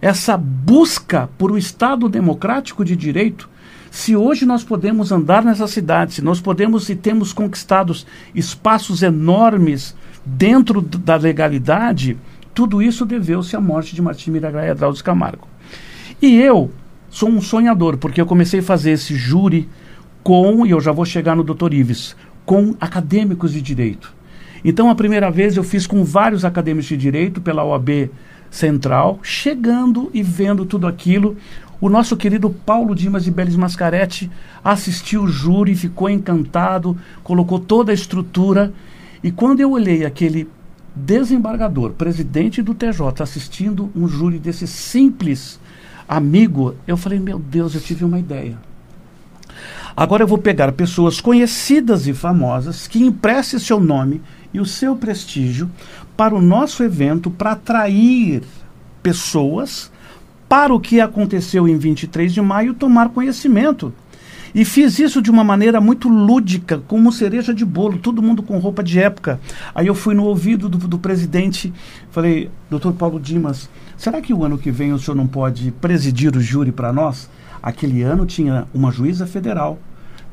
essa 0.02 0.38
busca 0.38 1.30
por 1.38 1.52
um 1.52 1.58
Estado 1.58 2.08
democrático 2.08 2.86
de 2.86 2.96
direito. 2.96 3.50
Se 3.92 4.16
hoje 4.16 4.46
nós 4.46 4.64
podemos 4.64 5.12
andar 5.12 5.44
nessa 5.44 5.68
cidade, 5.68 6.14
se 6.14 6.22
nós 6.22 6.40
podemos 6.40 6.88
e 6.88 6.96
temos 6.96 7.34
conquistados 7.34 8.08
espaços 8.34 9.04
enormes 9.04 9.94
dentro 10.36 10.82
da 10.82 11.16
legalidade, 11.16 12.18
tudo 12.54 12.82
isso 12.82 13.06
deveu-se 13.06 13.56
à 13.56 13.62
morte 13.62 13.96
de 13.96 14.02
Martim 14.02 14.32
Miraglé 14.32 14.68
e 14.68 14.72
Adrauzio 14.72 15.04
Camargo. 15.04 15.48
E 16.22 16.36
eu 16.36 16.72
sou 17.10 17.30
um 17.30 17.40
sonhador, 17.40 17.98
porque 17.98 18.20
eu 18.20 18.26
comecei 18.26 18.60
a 18.60 18.64
fazer 18.64 18.92
esse 18.92 19.16
júri 19.16 19.70
com, 20.24 20.66
e 20.66 20.72
eu 20.72 20.82
já 20.82 20.92
vou 20.92 21.06
chegar 21.06 21.36
no 21.36 21.44
Dr. 21.44 21.74
Ives, 21.74 22.16
com 22.46 22.76
acadêmicos 22.82 23.54
de 23.54 23.62
direito. 23.62 24.14
Então, 24.66 24.90
a 24.90 24.96
primeira 24.96 25.32
vez 25.32 25.56
eu 25.56 25.64
fiz 25.64 25.88
com 25.88 26.04
vários 26.04 26.44
acadêmicos 26.44 26.88
de 26.88 26.98
direito 26.98 27.40
pela 27.40 27.64
OAB 27.64 28.10
Central, 28.50 29.20
chegando 29.22 30.10
e 30.14 30.22
vendo 30.22 30.66
tudo 30.66 30.88
aquilo. 30.88 31.38
O 31.80 31.90
nosso 31.90 32.18
querido 32.18 32.50
Paulo 32.50 32.96
Dimas 32.96 33.24
de 33.24 33.32
Belis 33.32 33.56
Mascaretti 33.56 34.32
assistiu 34.64 35.24
o 35.24 35.28
júri, 35.28 35.76
ficou 35.76 36.10
encantado, 36.10 36.98
colocou 37.24 37.60
toda 37.60 37.92
a 37.92 37.96
estrutura. 37.96 38.74
E 39.28 39.32
quando 39.34 39.60
eu 39.60 39.72
olhei 39.72 40.06
aquele 40.06 40.48
desembargador, 40.96 41.92
presidente 41.92 42.62
do 42.62 42.74
TJ, 42.74 43.22
assistindo 43.22 43.92
um 43.94 44.08
júri 44.08 44.40
desse 44.40 44.66
simples 44.66 45.60
amigo, 46.08 46.76
eu 46.88 46.96
falei: 46.96 47.20
meu 47.20 47.38
Deus, 47.38 47.76
eu 47.76 47.82
tive 47.82 48.06
uma 48.06 48.20
ideia. 48.20 48.58
Agora 49.98 50.24
eu 50.24 50.28
vou 50.30 50.38
pegar 50.38 50.72
pessoas 50.72 51.20
conhecidas 51.20 52.08
e 52.08 52.14
famosas 52.14 52.88
que 52.88 53.04
emprestem 53.04 53.60
seu 53.60 53.82
nome 53.82 54.22
e 54.54 54.62
o 54.62 54.66
seu 54.66 54.96
prestígio 54.96 55.70
para 56.16 56.34
o 56.34 56.42
nosso 56.42 56.82
evento 56.82 57.30
para 57.30 57.52
atrair 57.52 58.44
pessoas 59.04 59.92
para 60.48 60.74
o 60.74 60.80
que 60.80 61.02
aconteceu 61.02 61.68
em 61.68 61.78
23 61.78 62.34
de 62.34 62.42
maio 62.42 62.74
tomar 62.74 63.10
conhecimento. 63.10 63.94
E 64.54 64.64
fiz 64.64 65.00
isso 65.00 65.22
de 65.22 65.30
uma 65.30 65.44
maneira 65.44 65.80
muito 65.82 66.08
lúdica, 66.08 66.82
como 66.88 67.12
cereja 67.12 67.54
de 67.54 67.66
bolo, 67.66 67.98
todo 67.98 68.22
mundo 68.22 68.42
com 68.42 68.58
roupa 68.58 68.84
de 68.84 69.00
época. 69.00 69.40
Aí 69.74 69.88
eu 69.88 69.96
fui 69.96 70.16
no 70.16 70.24
ouvido 70.24 70.70
do, 70.70 70.78
do 70.78 71.00
presidente, 71.00 71.74
falei, 72.12 72.50
doutor 72.70 72.94
Paulo 72.94 73.20
Dimas, 73.20 73.70
será 73.98 74.22
que 74.22 74.34
o 74.34 74.44
ano 74.44 74.58
que 74.58 74.72
vem 74.72 74.94
o 74.94 75.00
senhor 75.00 75.16
não 75.16 75.28
pode 75.28 75.72
presidir 75.72 76.36
o 76.36 76.42
júri 76.42 76.72
para 76.72 76.94
nós? 76.94 77.30
Aquele 77.62 78.02
ano 78.02 78.26
tinha 78.26 78.68
uma 78.74 78.92
juíza 78.92 79.26
federal, 79.28 79.80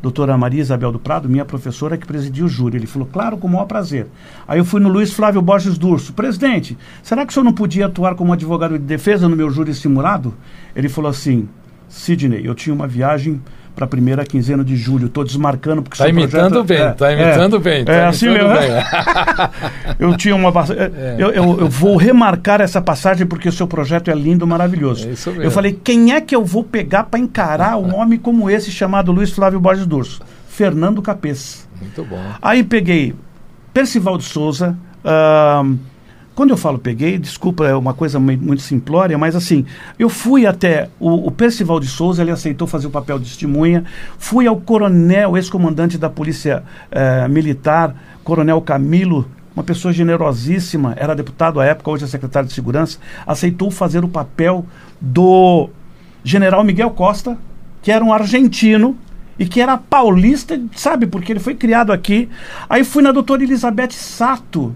doutora 0.01 0.37
Maria 0.37 0.61
Isabel 0.61 0.93
do 0.93 0.99
Prado, 0.99 1.29
minha 1.29 1.45
professora, 1.45 1.97
que 1.97 2.07
presidiu 2.07 2.47
o 2.47 2.49
júri. 2.49 2.77
Ele 2.77 2.87
falou, 2.87 3.09
claro, 3.11 3.39
com 3.39 3.47
o 3.47 3.51
maior 3.51 3.65
prazer. 3.65 4.07
Aí 4.47 4.59
eu 4.59 4.65
fui 4.65 4.81
no 4.81 4.89
Luiz 4.89 5.13
Flávio 5.13 5.41
Borges 5.41 5.79
Durso, 5.79 6.13
presidente, 6.13 6.77
será 7.03 7.25
que 7.25 7.33
o 7.33 7.35
senhor 7.35 7.45
não 7.45 7.53
podia 7.53 7.87
atuar 7.87 8.15
como 8.15 8.33
advogado 8.33 8.79
de 8.79 8.85
defesa 8.85 9.29
no 9.29 9.37
meu 9.37 9.51
júri 9.51 9.75
simulado? 9.75 10.35
Ele 10.77 10.89
falou 10.89 11.11
assim, 11.11 11.49
Sidney, 11.89 12.47
eu 12.47 12.55
tinha 12.55 12.75
uma 12.75 12.87
viagem 12.87 13.41
para 13.75 13.85
a 13.85 13.89
primeira 13.89 14.25
quinzena 14.25 14.65
de 14.65 14.77
julho. 14.77 15.07
Estou 15.07 15.25
desmarcando 15.25 15.83
porque 15.83 15.95
Está 15.95 16.09
imitando 16.09 16.65
projeto, 16.65 16.67
bem, 16.67 16.91
está 16.91 17.11
é, 17.11 17.15
imitando 17.15 17.57
é, 17.57 17.59
bem. 17.59 17.85
Tá 17.85 17.93
é 17.93 18.07
assim 18.07 18.29
mesmo. 18.29 18.49
Eu 19.99 20.17
tinha 20.17 20.37
uma. 20.37 20.51
É. 20.51 21.17
Eu, 21.19 21.31
eu, 21.31 21.61
eu, 21.61 21.69
vou 21.69 21.97
remarcar 21.97 22.61
essa 22.61 22.81
passagem 22.81 23.27
porque 23.27 23.49
o 23.49 23.53
seu 23.53 23.67
projeto 23.67 24.11
é 24.11 24.15
lindo, 24.15 24.47
maravilhoso. 24.47 25.09
É 25.09 25.47
eu 25.47 25.51
falei: 25.51 25.79
quem 25.83 26.13
é 26.13 26.21
que 26.21 26.35
eu 26.35 26.45
vou 26.45 26.65
pegar 26.65 27.05
para 27.05 27.19
encarar 27.19 27.77
um 27.77 27.95
homem 27.97 28.19
como 28.19 28.51
esse 28.51 28.71
chamado 28.71 29.13
Luiz 29.13 29.31
Flávio 29.31 29.61
Borges 29.61 29.87
Durso? 29.87 30.21
Fernando 30.49 31.03
Capês. 31.03 31.69
Muito 31.81 32.05
bom. 32.05 32.21
Aí 32.41 32.63
peguei 32.63 33.15
Percival 33.73 34.19
de 34.19 34.25
Souza. 34.25 34.77
Uh, 35.05 35.77
quando 36.35 36.51
eu 36.51 36.57
falo 36.57 36.79
peguei, 36.79 37.17
desculpa, 37.17 37.67
é 37.67 37.75
uma 37.75 37.95
coisa 37.95 38.19
muito 38.19 38.61
simplória, 38.61 39.17
mas 39.17 39.37
assim, 39.37 39.65
eu 39.99 40.09
fui 40.09 40.47
até 40.47 40.89
o, 40.99 41.29
o 41.29 41.31
Percival 41.31 41.79
de 41.79 41.87
Souza, 41.87 42.23
ele 42.23 42.31
aceitou 42.31 42.67
fazer 42.67 42.89
o 42.89 42.91
papel 42.91 43.19
de 43.19 43.27
testemunha, 43.27 43.85
fui 44.19 44.47
ao 44.47 44.57
coronel, 44.61 45.37
ex-comandante 45.37 45.97
da 45.97 46.11
Polícia 46.11 46.65
eh, 46.91 47.29
Militar, 47.29 47.95
Coronel 48.25 48.61
Camilo, 48.61 49.29
uma 49.55 49.63
pessoa 49.63 49.93
generosíssima, 49.93 50.95
era 50.97 51.15
deputado 51.15 51.61
à 51.61 51.65
época, 51.65 51.91
hoje 51.91 52.05
é 52.05 52.09
secretário 52.09 52.49
de 52.49 52.55
Segurança, 52.55 52.99
aceitou 53.25 53.71
fazer 53.71 54.05
o 54.05 54.09
papel 54.09 54.67
do 55.01 55.71
General 56.25 56.65
Miguel 56.65 56.91
Costa, 56.91 57.39
que 57.81 57.93
era 57.93 58.05
um 58.05 58.13
argentino, 58.13 58.99
e 59.39 59.47
que 59.47 59.61
era 59.61 59.77
paulista, 59.77 60.61
sabe, 60.75 61.07
porque 61.07 61.33
ele 61.33 61.41
foi 61.41 61.55
criado 61.55 61.93
aqui. 61.93 62.29
Aí 62.69 62.85
fui 62.85 63.03
na 63.03 63.13
doutora 63.13 63.43
Elizabeth 63.43 63.91
Sato, 63.91 64.75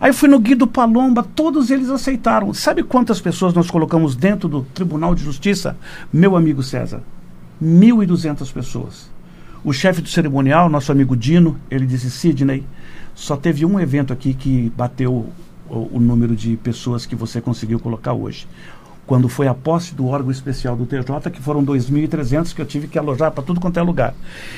Aí 0.00 0.12
fui 0.12 0.28
no 0.28 0.38
Guido 0.38 0.66
Palomba, 0.66 1.22
todos 1.22 1.70
eles 1.70 1.88
aceitaram. 1.88 2.52
Sabe 2.52 2.82
quantas 2.82 3.20
pessoas 3.20 3.54
nós 3.54 3.70
colocamos 3.70 4.14
dentro 4.14 4.48
do 4.48 4.62
Tribunal 4.62 5.14
de 5.14 5.24
Justiça? 5.24 5.76
Meu 6.12 6.36
amigo 6.36 6.62
César, 6.62 7.02
1.200 7.62 8.52
pessoas. 8.52 9.10
O 9.64 9.72
chefe 9.72 10.00
do 10.00 10.08
cerimonial, 10.08 10.68
nosso 10.68 10.92
amigo 10.92 11.16
Dino, 11.16 11.58
ele 11.70 11.86
disse: 11.86 12.10
Sidney, 12.10 12.64
só 13.14 13.36
teve 13.36 13.64
um 13.64 13.80
evento 13.80 14.12
aqui 14.12 14.34
que 14.34 14.70
bateu 14.76 15.26
o, 15.68 15.88
o 15.92 15.98
número 15.98 16.36
de 16.36 16.56
pessoas 16.56 17.06
que 17.06 17.16
você 17.16 17.40
conseguiu 17.40 17.80
colocar 17.80 18.12
hoje 18.12 18.46
quando 19.06 19.28
foi 19.28 19.46
a 19.46 19.54
posse 19.54 19.94
do 19.94 20.06
órgão 20.06 20.30
especial 20.30 20.76
do 20.76 20.84
TJ, 20.84 21.30
que 21.30 21.40
foram 21.40 21.64
2.300 21.64 22.54
que 22.54 22.60
eu 22.60 22.66
tive 22.66 22.88
que 22.88 22.98
alojar 22.98 23.30
para 23.30 23.44
tudo 23.44 23.60
quanto 23.60 23.78
é 23.78 23.82
lugar. 23.82 24.14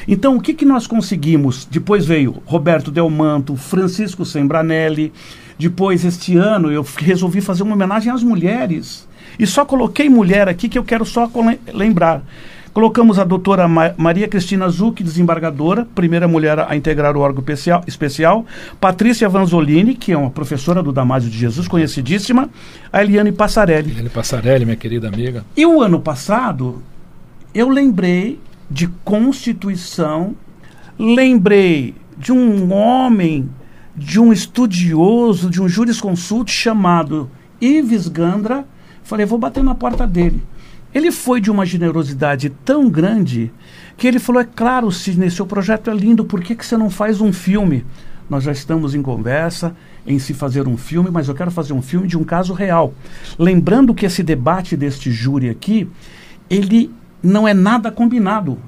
Então, 0.07 0.37
o 0.37 0.41
que, 0.41 0.55
que 0.55 0.65
nós 0.65 0.87
conseguimos? 0.87 1.67
Depois 1.71 2.07
veio 2.07 2.43
Roberto 2.47 2.91
Delmanto, 2.91 3.57
Francisco 3.57 4.25
Sembranelli. 4.25 5.13
Depois, 5.59 6.05
este 6.05 6.37
ano, 6.37 6.73
eu 6.73 6.87
resolvi 6.97 7.41
fazer 7.41 7.63
uma 7.63 7.75
homenagem 7.75 8.13
às 8.13 8.23
mulheres. 8.23 9.07
E 9.39 9.47
só 9.47 9.65
coloquei 9.65 10.09
mulher 10.09 10.49
aqui 10.49 10.69
que 10.69 10.79
eu 10.79 10.85
quero 10.85 11.05
só 11.05 11.31
lembrar. 11.73 12.23
Colocamos 12.79 13.19
a 13.19 13.25
doutora 13.25 13.67
Ma 13.67 13.93
Maria 13.97 14.29
Cristina 14.29 14.69
Zucchi, 14.69 15.03
desembargadora, 15.03 15.85
primeira 15.97 16.29
mulher 16.29 16.61
a 16.61 16.77
integrar 16.77 17.17
o 17.17 17.21
órgão 17.21 17.43
especial. 17.89 18.47
Patrícia 18.81 19.29
Vanzolini, 19.29 19.97
que 19.97 20.13
é 20.13 20.17
uma 20.17 20.31
professora 20.31 20.81
do 20.81 20.93
Damásio 20.93 21.29
de 21.29 21.37
Jesus, 21.37 21.67
conhecidíssima. 21.67 22.49
A 22.93 23.03
Eliane 23.03 23.33
Passarelli. 23.33 23.91
Eliane 23.91 24.09
Passarelli, 24.09 24.65
minha 24.65 24.77
querida 24.77 25.09
amiga. 25.09 25.45
E 25.57 25.67
o 25.67 25.83
ano 25.83 25.99
passado, 25.99 26.81
eu 27.53 27.69
lembrei 27.69 28.39
de 28.71 28.87
Constituição, 29.05 30.37
lembrei 30.97 31.97
de 32.17 32.31
um 32.31 32.73
homem, 32.73 33.51
de 33.97 34.21
um 34.21 34.33
estudioso, 34.33 35.51
de 35.51 35.61
um 35.61 35.69
jurisconsulte 35.69 36.53
chamado 36.53 37.29
Ives 37.61 38.07
Gandra. 38.07 38.65
Falei, 39.03 39.27
vou 39.27 39.37
bater 39.37 39.65
na 39.65 39.75
porta 39.75 40.07
dele. 40.07 40.41
Ele 40.95 41.13
foi 41.13 41.41
de 41.41 41.51
uma 41.51 41.67
generosidade 41.67 42.51
tão 42.65 42.89
grande 42.89 43.53
que 43.97 44.07
ele 44.07 44.19
falou: 44.19 44.41
É 44.41 44.45
claro, 44.45 44.91
Sidney, 44.91 45.31
seu 45.31 45.47
projeto 45.47 45.91
é 45.91 45.95
lindo, 45.95 46.25
por 46.25 46.41
que, 46.41 46.55
que 46.55 46.65
você 46.65 46.77
não 46.77 46.89
faz 46.91 47.21
um 47.21 47.33
filme? 47.33 47.85
Nós 48.29 48.45
já 48.45 48.53
estamos 48.53 48.95
em 48.95 49.01
conversa 49.01 49.75
em 50.07 50.19
se 50.19 50.35
fazer 50.35 50.69
um 50.69 50.77
filme, 50.77 51.11
mas 51.11 51.29
eu 51.29 51.35
quero 51.35 51.51
fazer 51.51 51.73
um 51.73 51.81
filme 51.81 52.07
de 52.07 52.17
um 52.17 52.25
caso 52.25 52.53
real. 52.53 52.93
Lembrando 53.39 53.95
que 53.95 54.05
esse 54.05 54.23
debate 54.23 54.77
deste 54.77 55.11
júri 55.11 55.49
aqui, 55.49 55.89
ele 56.49 56.91
não 57.23 57.49
é 57.49 57.55
nada 57.55 57.91
combinado. 57.91 58.59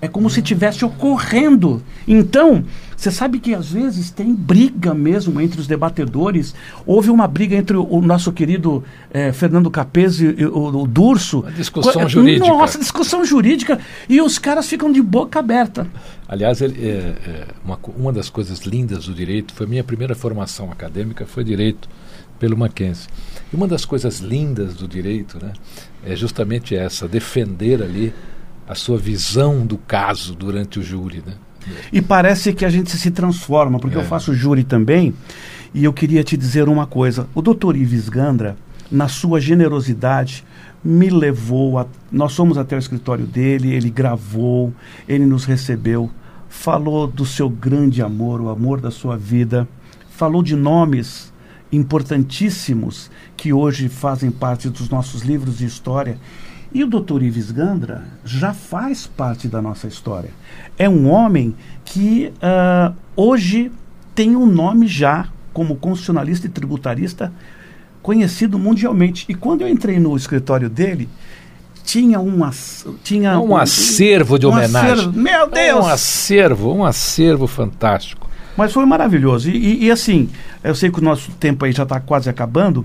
É 0.00 0.06
como 0.06 0.30
se 0.30 0.40
tivesse 0.40 0.84
ocorrendo. 0.84 1.82
Então, 2.06 2.64
você 2.96 3.10
sabe 3.10 3.40
que 3.40 3.54
às 3.54 3.70
vezes 3.70 4.10
tem 4.10 4.32
briga 4.32 4.94
mesmo 4.94 5.40
entre 5.40 5.60
os 5.60 5.66
debatedores. 5.66 6.54
Houve 6.86 7.10
uma 7.10 7.26
briga 7.26 7.56
entre 7.56 7.76
o, 7.76 7.84
o 7.84 8.00
nosso 8.00 8.32
querido 8.32 8.84
eh, 9.12 9.32
Fernando 9.32 9.70
Capes 9.70 10.20
e, 10.20 10.34
e 10.38 10.46
o, 10.46 10.82
o 10.82 10.86
Durso. 10.86 11.40
Uma 11.40 11.52
discussão 11.52 12.02
Co 12.02 12.08
jurídica. 12.08 12.46
Nossa, 12.46 12.78
discussão 12.78 13.24
jurídica. 13.24 13.80
E 14.08 14.20
os 14.20 14.38
caras 14.38 14.68
ficam 14.68 14.92
de 14.92 15.02
boca 15.02 15.40
aberta. 15.40 15.86
Aliás, 16.28 16.60
ele, 16.60 16.80
é, 16.80 16.90
é, 16.90 17.46
uma, 17.64 17.78
uma 17.96 18.12
das 18.12 18.28
coisas 18.28 18.60
lindas 18.60 19.06
do 19.06 19.14
direito, 19.14 19.52
foi 19.52 19.66
minha 19.66 19.82
primeira 19.82 20.14
formação 20.14 20.70
acadêmica, 20.70 21.26
foi 21.26 21.42
direito 21.42 21.88
pelo 22.38 22.56
Mackenzie. 22.56 23.08
E 23.52 23.56
uma 23.56 23.66
das 23.66 23.84
coisas 23.84 24.20
lindas 24.20 24.74
do 24.74 24.86
direito 24.86 25.38
né, 25.42 25.52
é 26.04 26.14
justamente 26.14 26.74
essa, 26.74 27.08
defender 27.08 27.82
ali 27.82 28.12
a 28.68 28.74
sua 28.74 28.98
visão 28.98 29.64
do 29.64 29.78
caso 29.78 30.34
durante 30.34 30.78
o 30.78 30.82
júri. 30.82 31.22
Né? 31.26 31.32
E 31.92 32.02
parece 32.02 32.52
que 32.52 32.64
a 32.64 32.70
gente 32.70 32.90
se 32.90 33.10
transforma, 33.10 33.78
porque 33.78 33.96
é. 33.96 34.00
eu 34.00 34.04
faço 34.04 34.34
júri 34.34 34.62
também, 34.62 35.14
e 35.72 35.84
eu 35.84 35.92
queria 35.92 36.22
te 36.22 36.36
dizer 36.36 36.68
uma 36.68 36.86
coisa. 36.86 37.26
O 37.34 37.40
doutor 37.40 37.76
Ives 37.76 38.08
Gandra, 38.08 38.56
na 38.90 39.08
sua 39.08 39.40
generosidade, 39.40 40.44
me 40.84 41.08
levou, 41.08 41.78
a, 41.78 41.86
nós 42.12 42.36
fomos 42.36 42.58
até 42.58 42.76
o 42.76 42.78
escritório 42.78 43.26
dele, 43.26 43.72
ele 43.72 43.90
gravou, 43.90 44.72
ele 45.08 45.24
nos 45.24 45.44
recebeu, 45.44 46.10
falou 46.48 47.06
do 47.06 47.24
seu 47.24 47.48
grande 47.48 48.02
amor, 48.02 48.40
o 48.40 48.48
amor 48.50 48.80
da 48.80 48.90
sua 48.90 49.16
vida, 49.16 49.66
falou 50.10 50.42
de 50.42 50.54
nomes 50.54 51.32
importantíssimos 51.70 53.10
que 53.36 53.52
hoje 53.52 53.88
fazem 53.88 54.30
parte 54.30 54.68
dos 54.70 54.88
nossos 54.88 55.22
livros 55.22 55.58
de 55.58 55.66
história 55.66 56.18
e 56.72 56.84
o 56.84 56.86
Dr. 56.86 57.22
Ives 57.22 57.50
Gandra 57.50 58.04
já 58.24 58.52
faz 58.52 59.06
parte 59.06 59.48
da 59.48 59.62
nossa 59.62 59.86
história. 59.86 60.30
É 60.78 60.88
um 60.88 61.08
homem 61.08 61.54
que 61.84 62.32
uh, 62.36 62.94
hoje 63.16 63.72
tem 64.14 64.36
um 64.36 64.46
nome 64.46 64.86
já 64.86 65.28
como 65.52 65.76
constitucionalista 65.76 66.46
e 66.46 66.50
tributarista 66.50 67.32
conhecido 68.02 68.58
mundialmente. 68.58 69.24
E 69.28 69.34
quando 69.34 69.62
eu 69.62 69.68
entrei 69.68 69.98
no 69.98 70.16
escritório 70.16 70.68
dele, 70.68 71.08
tinha 71.84 72.20
um, 72.20 72.38
tinha 73.02 73.40
um, 73.40 73.50
um 73.50 73.56
acervo 73.56 74.38
de 74.38 74.46
um 74.46 74.50
homenagem. 74.50 74.92
Acervo, 74.92 75.12
meu 75.18 75.50
Deus! 75.50 75.84
Um 75.84 75.88
acervo, 75.88 76.74
um 76.74 76.84
acervo 76.84 77.46
fantástico. 77.46 78.28
Mas 78.56 78.72
foi 78.72 78.84
maravilhoso. 78.84 79.48
E, 79.48 79.56
e, 79.56 79.84
e 79.84 79.90
assim, 79.90 80.28
eu 80.62 80.74
sei 80.74 80.90
que 80.90 80.98
o 80.98 81.02
nosso 81.02 81.30
tempo 81.32 81.64
aí 81.64 81.72
já 81.72 81.84
está 81.84 81.98
quase 82.00 82.28
acabando, 82.28 82.84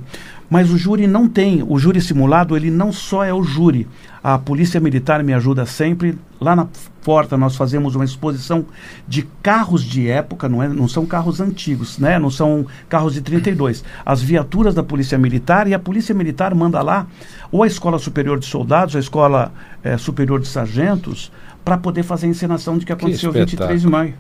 Mas 0.54 0.70
o 0.70 0.78
júri 0.78 1.08
não 1.08 1.28
tem, 1.28 1.66
o 1.68 1.80
júri 1.80 2.00
simulado, 2.00 2.56
ele 2.56 2.70
não 2.70 2.94
só 2.94 3.24
é 3.24 3.34
o 3.34 3.42
júri. 3.42 3.88
A 4.24 4.38
Polícia 4.38 4.80
Militar 4.80 5.24
me 5.24 5.34
ajuda 5.34 5.66
sempre. 5.66 6.16
Lá 6.40 6.56
na 6.56 6.68
porta 7.04 7.36
nós 7.36 7.56
fazemos 7.56 7.96
uma 7.96 8.06
exposição 8.06 8.64
de 9.08 9.24
carros 9.42 9.84
de 9.84 10.08
época, 10.08 10.48
não, 10.48 10.62
é, 10.62 10.68
não 10.68 10.88
são 10.88 11.08
carros 11.08 11.42
antigos, 11.42 11.98
né? 11.98 12.20
não 12.20 12.30
são 12.30 12.68
carros 12.88 13.16
de 13.16 13.22
32. 13.22 13.84
As 14.06 14.22
viaturas 14.22 14.76
da 14.76 14.84
Polícia 14.84 15.18
Militar 15.18 15.68
e 15.68 15.74
a 15.74 15.80
Polícia 15.80 16.14
Militar 16.14 16.54
manda 16.54 16.84
lá 16.84 17.08
ou 17.52 17.64
a 17.64 17.68
Escola 17.68 17.98
Superior 17.98 18.38
de 18.38 18.46
Soldados, 18.46 18.96
a 18.96 19.00
Escola 19.00 19.52
é, 19.84 19.98
Superior 19.98 20.40
de 20.40 20.48
Sargentos, 20.48 21.32
para 21.66 21.80
poder 21.80 22.04
fazer 22.04 22.28
a 22.28 22.30
encenação 22.30 22.78
de 22.78 22.86
que 22.86 22.94
aconteceu 22.94 23.32
que 23.32 23.40
23 23.40 23.82
de 23.82 23.88
maio. 23.88 24.14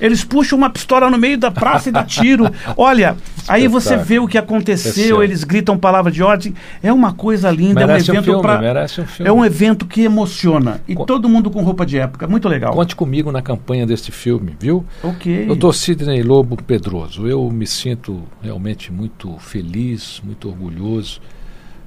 Eles 0.00 0.24
puxam 0.24 0.58
uma 0.58 0.70
pistola 0.70 1.10
no 1.10 1.18
meio 1.18 1.38
da 1.38 1.50
praça 1.50 1.88
e 1.88 1.92
dá 1.92 2.02
tiro. 2.02 2.50
Olha, 2.76 3.16
aí 3.46 3.68
você 3.68 3.96
vê 3.96 4.18
o 4.18 4.26
que 4.26 4.38
aconteceu, 4.38 5.22
eles 5.22 5.44
gritam 5.44 5.78
palavra 5.78 6.10
de 6.10 6.22
ordem. 6.22 6.54
É 6.82 6.92
uma 6.92 7.12
coisa 7.12 7.50
linda, 7.50 7.86
merece 7.86 8.10
é 8.10 8.14
um 8.14 8.16
evento 8.16 8.38
um 8.38 8.42
para 8.42 8.60
um 8.60 9.26
É 9.26 9.32
um 9.32 9.44
evento 9.44 9.86
que 9.86 10.02
emociona 10.02 10.80
e 10.86 10.94
Con 10.94 11.04
todo 11.04 11.28
mundo 11.28 11.50
com 11.50 11.62
roupa 11.62 11.86
de 11.86 11.98
época, 11.98 12.26
muito 12.26 12.48
legal. 12.48 12.74
Conte 12.74 12.96
comigo 12.96 13.30
na 13.30 13.42
campanha 13.42 13.86
deste 13.86 14.10
filme, 14.10 14.56
viu? 14.58 14.84
OK. 15.02 15.46
Eu 15.48 15.56
tô 15.56 15.72
Sidney 15.72 16.22
Lobo 16.22 16.56
Pedroso. 16.62 17.26
Eu 17.26 17.50
me 17.50 17.66
sinto 17.66 18.22
realmente 18.42 18.92
muito 18.92 19.36
feliz, 19.38 20.20
muito 20.24 20.48
orgulhoso, 20.48 21.20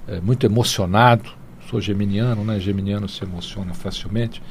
é, 0.08 0.20
muito 0.20 0.46
emocionado. 0.46 1.30
Sou 1.70 1.82
geminiano, 1.82 2.44
né? 2.44 2.60
Geminiano 2.60 3.10
se 3.10 3.24
emociona 3.24 3.74
facilmente. 3.74 4.42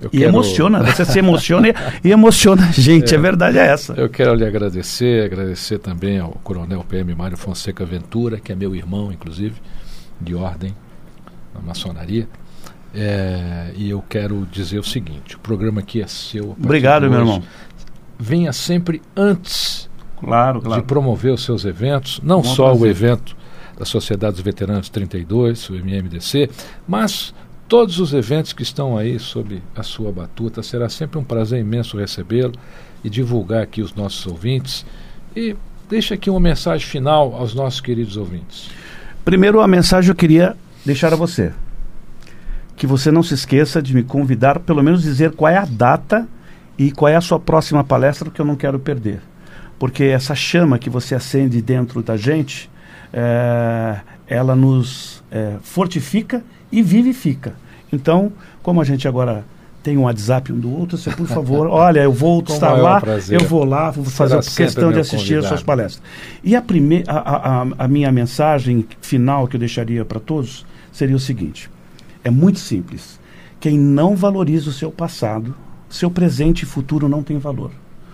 Eu 0.00 0.10
e 0.12 0.18
quero... 0.18 0.30
emociona, 0.30 0.82
você 0.82 1.04
se 1.04 1.18
emociona 1.18 1.68
e, 2.04 2.10
emociona 2.10 2.66
a 2.68 2.72
gente, 2.72 3.14
é, 3.14 3.18
a 3.18 3.20
verdade 3.20 3.58
é 3.58 3.66
essa. 3.66 3.94
Eu 3.94 4.08
quero 4.08 4.34
lhe 4.34 4.46
agradecer, 4.46 5.24
agradecer 5.24 5.78
também 5.78 6.18
ao 6.18 6.30
Coronel 6.44 6.84
PM 6.84 7.14
Mário 7.14 7.36
Fonseca 7.36 7.84
Ventura, 7.84 8.38
que 8.38 8.52
é 8.52 8.54
meu 8.54 8.74
irmão, 8.74 9.10
inclusive, 9.10 9.56
de 10.20 10.34
ordem 10.34 10.74
na 11.54 11.60
maçonaria. 11.60 12.28
É, 12.94 13.72
e 13.76 13.90
eu 13.90 14.02
quero 14.08 14.46
dizer 14.50 14.78
o 14.78 14.84
seguinte: 14.84 15.36
o 15.36 15.40
programa 15.40 15.80
aqui 15.80 16.00
é 16.00 16.06
seu. 16.06 16.56
Obrigado, 16.62 17.08
meu 17.10 17.18
irmão. 17.18 17.42
Venha 18.18 18.52
sempre 18.52 19.02
antes 19.16 19.88
claro, 20.18 20.60
claro. 20.60 20.80
de 20.80 20.86
promover 20.86 21.32
os 21.32 21.44
seus 21.44 21.64
eventos, 21.64 22.20
não 22.22 22.40
Bom 22.40 22.54
só 22.54 22.70
prazer. 22.70 22.82
o 22.82 22.86
evento 22.86 23.36
da 23.78 23.84
Sociedade 23.84 24.34
dos 24.34 24.42
Veteranos 24.42 24.88
32, 24.88 25.70
o 25.70 25.74
MMDC, 25.74 26.50
mas 26.86 27.32
todos 27.68 28.00
os 28.00 28.14
eventos 28.14 28.52
que 28.52 28.62
estão 28.62 28.96
aí 28.96 29.18
sob 29.18 29.62
a 29.76 29.82
sua 29.82 30.10
batuta. 30.10 30.62
Será 30.62 30.88
sempre 30.88 31.18
um 31.18 31.24
prazer 31.24 31.60
imenso 31.60 31.98
recebê-lo 31.98 32.54
e 33.04 33.10
divulgar 33.10 33.62
aqui 33.62 33.82
os 33.82 33.94
nossos 33.94 34.26
ouvintes. 34.26 34.86
E 35.36 35.54
deixa 35.88 36.14
aqui 36.14 36.30
uma 36.30 36.40
mensagem 36.40 36.86
final 36.86 37.34
aos 37.34 37.54
nossos 37.54 37.80
queridos 37.80 38.16
ouvintes. 38.16 38.70
Primeiro, 39.24 39.60
a 39.60 39.68
mensagem 39.68 40.08
eu 40.08 40.14
queria 40.14 40.56
deixar 40.84 41.12
a 41.12 41.16
você. 41.16 41.52
Que 42.74 42.86
você 42.86 43.10
não 43.10 43.22
se 43.22 43.34
esqueça 43.34 43.82
de 43.82 43.94
me 43.94 44.02
convidar, 44.02 44.60
pelo 44.60 44.82
menos 44.82 45.02
dizer 45.02 45.32
qual 45.32 45.52
é 45.52 45.58
a 45.58 45.66
data 45.66 46.26
e 46.78 46.90
qual 46.90 47.10
é 47.10 47.16
a 47.16 47.20
sua 47.20 47.38
próxima 47.38 47.84
palestra, 47.84 48.30
que 48.30 48.40
eu 48.40 48.46
não 48.46 48.56
quero 48.56 48.78
perder. 48.78 49.20
Porque 49.78 50.04
essa 50.04 50.34
chama 50.34 50.78
que 50.78 50.88
você 50.88 51.14
acende 51.14 51.60
dentro 51.60 52.02
da 52.02 52.16
gente, 52.16 52.70
é, 53.12 54.00
ela 54.28 54.54
nos 54.54 55.22
é, 55.30 55.54
fortifica 55.62 56.44
e 56.70 56.82
vivifica. 56.82 57.54
Então, 57.92 58.32
como 58.62 58.80
a 58.80 58.84
gente 58.84 59.08
agora 59.08 59.44
tem 59.82 59.96
um 59.96 60.02
WhatsApp 60.02 60.52
um 60.52 60.58
do 60.58 60.70
outro, 60.70 60.98
você, 60.98 61.10
por 61.10 61.26
favor, 61.26 61.66
olha, 61.70 62.00
eu 62.00 62.12
vou 62.12 62.40
estar 62.40 62.72
lá, 62.72 63.00
prazer. 63.00 63.40
eu 63.40 63.46
vou 63.46 63.64
lá, 63.64 63.90
vou 63.90 64.04
fazer 64.04 64.42
Será 64.42 64.66
questão 64.66 64.92
de 64.92 65.00
assistir 65.00 65.34
convidado. 65.34 65.44
as 65.44 65.48
suas 65.48 65.62
palestras. 65.62 66.02
E 66.44 66.54
a, 66.54 66.60
primeira, 66.60 67.10
a, 67.10 67.62
a, 67.62 67.66
a 67.78 67.88
minha 67.88 68.12
mensagem 68.12 68.86
final 69.00 69.48
que 69.48 69.56
eu 69.56 69.60
deixaria 69.60 70.04
para 70.04 70.20
todos 70.20 70.66
seria 70.92 71.16
o 71.16 71.20
seguinte: 71.20 71.70
é 72.22 72.30
muito 72.30 72.58
simples. 72.58 73.18
Quem 73.60 73.78
não 73.78 74.14
valoriza 74.14 74.70
o 74.70 74.72
seu 74.72 74.90
passado, 74.90 75.54
seu 75.88 76.10
presente 76.10 76.62
e 76.62 76.66
futuro 76.66 77.08
não 77.08 77.22
tem 77.22 77.38
valor. 77.38 77.70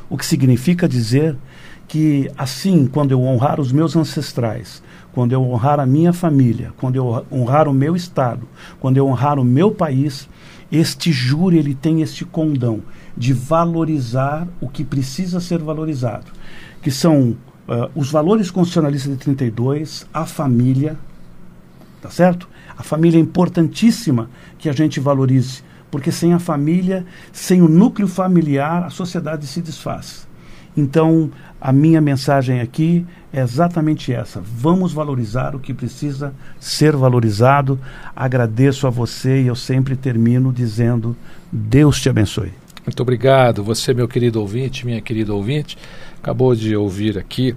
O 0.08 0.16
que 0.16 0.24
significa 0.24 0.88
dizer 0.88 1.36
que, 1.86 2.30
assim, 2.36 2.86
quando 2.86 3.12
eu 3.12 3.22
honrar 3.22 3.60
os 3.60 3.70
meus 3.72 3.94
ancestrais, 3.96 4.82
quando 5.12 5.32
eu 5.32 5.42
honrar 5.42 5.78
a 5.78 5.86
minha 5.86 6.12
família, 6.12 6.72
quando 6.76 6.96
eu 6.96 7.24
honrar 7.30 7.68
o 7.68 7.72
meu 7.72 7.94
estado, 7.94 8.48
quando 8.80 8.96
eu 8.96 9.06
honrar 9.06 9.38
o 9.38 9.44
meu 9.44 9.70
país, 9.70 10.28
este 10.72 11.12
júri 11.12 11.58
ele 11.58 11.74
tem 11.74 12.02
este 12.02 12.24
condão 12.24 12.82
de 13.16 13.32
valorizar 13.32 14.48
o 14.60 14.68
que 14.68 14.84
precisa 14.84 15.38
ser 15.38 15.60
valorizado, 15.60 16.26
que 16.82 16.90
são 16.90 17.36
uh, 17.68 17.90
os 17.94 18.10
valores 18.10 18.50
constitucionalistas 18.50 19.12
de 19.12 19.18
32, 19.18 20.06
a 20.12 20.26
família, 20.26 20.98
tá 22.02 22.10
certo? 22.10 22.48
A 22.76 22.82
família 22.82 23.18
é 23.18 23.20
importantíssima 23.20 24.28
que 24.58 24.68
a 24.68 24.72
gente 24.72 24.98
valorize, 24.98 25.62
porque 25.90 26.10
sem 26.10 26.32
a 26.32 26.40
família, 26.40 27.06
sem 27.32 27.62
o 27.62 27.68
núcleo 27.68 28.08
familiar, 28.08 28.82
a 28.82 28.90
sociedade 28.90 29.46
se 29.46 29.62
desfaz. 29.62 30.26
Então, 30.76 31.30
a 31.60 31.72
minha 31.72 32.00
mensagem 32.00 32.60
aqui 32.60 33.06
é 33.32 33.40
exatamente 33.40 34.12
essa. 34.12 34.40
Vamos 34.40 34.92
valorizar 34.92 35.54
o 35.54 35.60
que 35.60 35.72
precisa 35.72 36.34
ser 36.58 36.96
valorizado. 36.96 37.78
Agradeço 38.14 38.86
a 38.86 38.90
você 38.90 39.42
e 39.42 39.46
eu 39.46 39.54
sempre 39.54 39.94
termino 39.96 40.52
dizendo: 40.52 41.16
Deus 41.50 42.00
te 42.00 42.08
abençoe. 42.08 42.52
Muito 42.84 43.00
obrigado. 43.00 43.62
Você, 43.64 43.94
meu 43.94 44.08
querido 44.08 44.40
ouvinte, 44.40 44.84
minha 44.84 45.00
querida 45.00 45.32
ouvinte, 45.32 45.78
acabou 46.18 46.54
de 46.54 46.76
ouvir 46.76 47.18
aqui 47.18 47.56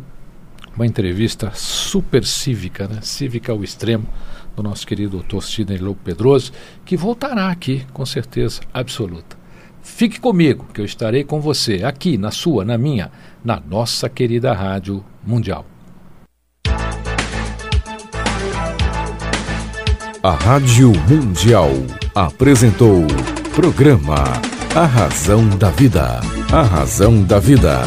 uma 0.76 0.86
entrevista 0.86 1.52
super 1.56 2.24
cívica, 2.24 2.88
né? 2.88 3.00
cívica 3.02 3.52
ao 3.52 3.64
extremo, 3.64 4.08
do 4.56 4.64
nosso 4.64 4.88
querido 4.88 5.12
doutor 5.12 5.44
Sidney 5.44 5.78
Lobo 5.78 6.00
Pedroso, 6.04 6.52
que 6.86 6.96
voltará 6.96 7.50
aqui, 7.50 7.86
com 7.94 8.06
certeza 8.06 8.62
absoluta. 8.74 9.36
Fique 9.96 10.20
comigo, 10.20 10.66
que 10.72 10.80
eu 10.80 10.86
estarei 10.86 11.24
com 11.24 11.42
você, 11.42 11.84
aqui, 11.84 12.20
na 12.20 12.30
sua, 12.30 12.64
na 12.64 12.78
minha, 12.78 13.10
na 13.44 13.60
nossa 13.60 14.08
querida 14.08 14.54
Rádio 14.54 15.04
Mundial. 15.26 15.66
A 20.22 20.32
Rádio 20.32 20.92
Mundial 21.10 21.72
apresentou 22.14 23.08
programa 23.56 24.24
A 24.76 24.86
Razão 24.86 25.50
da 25.58 25.72
Vida. 25.72 26.20
A 26.52 26.62
Razão 26.62 27.24
da 27.24 27.40
Vida. 27.40 27.82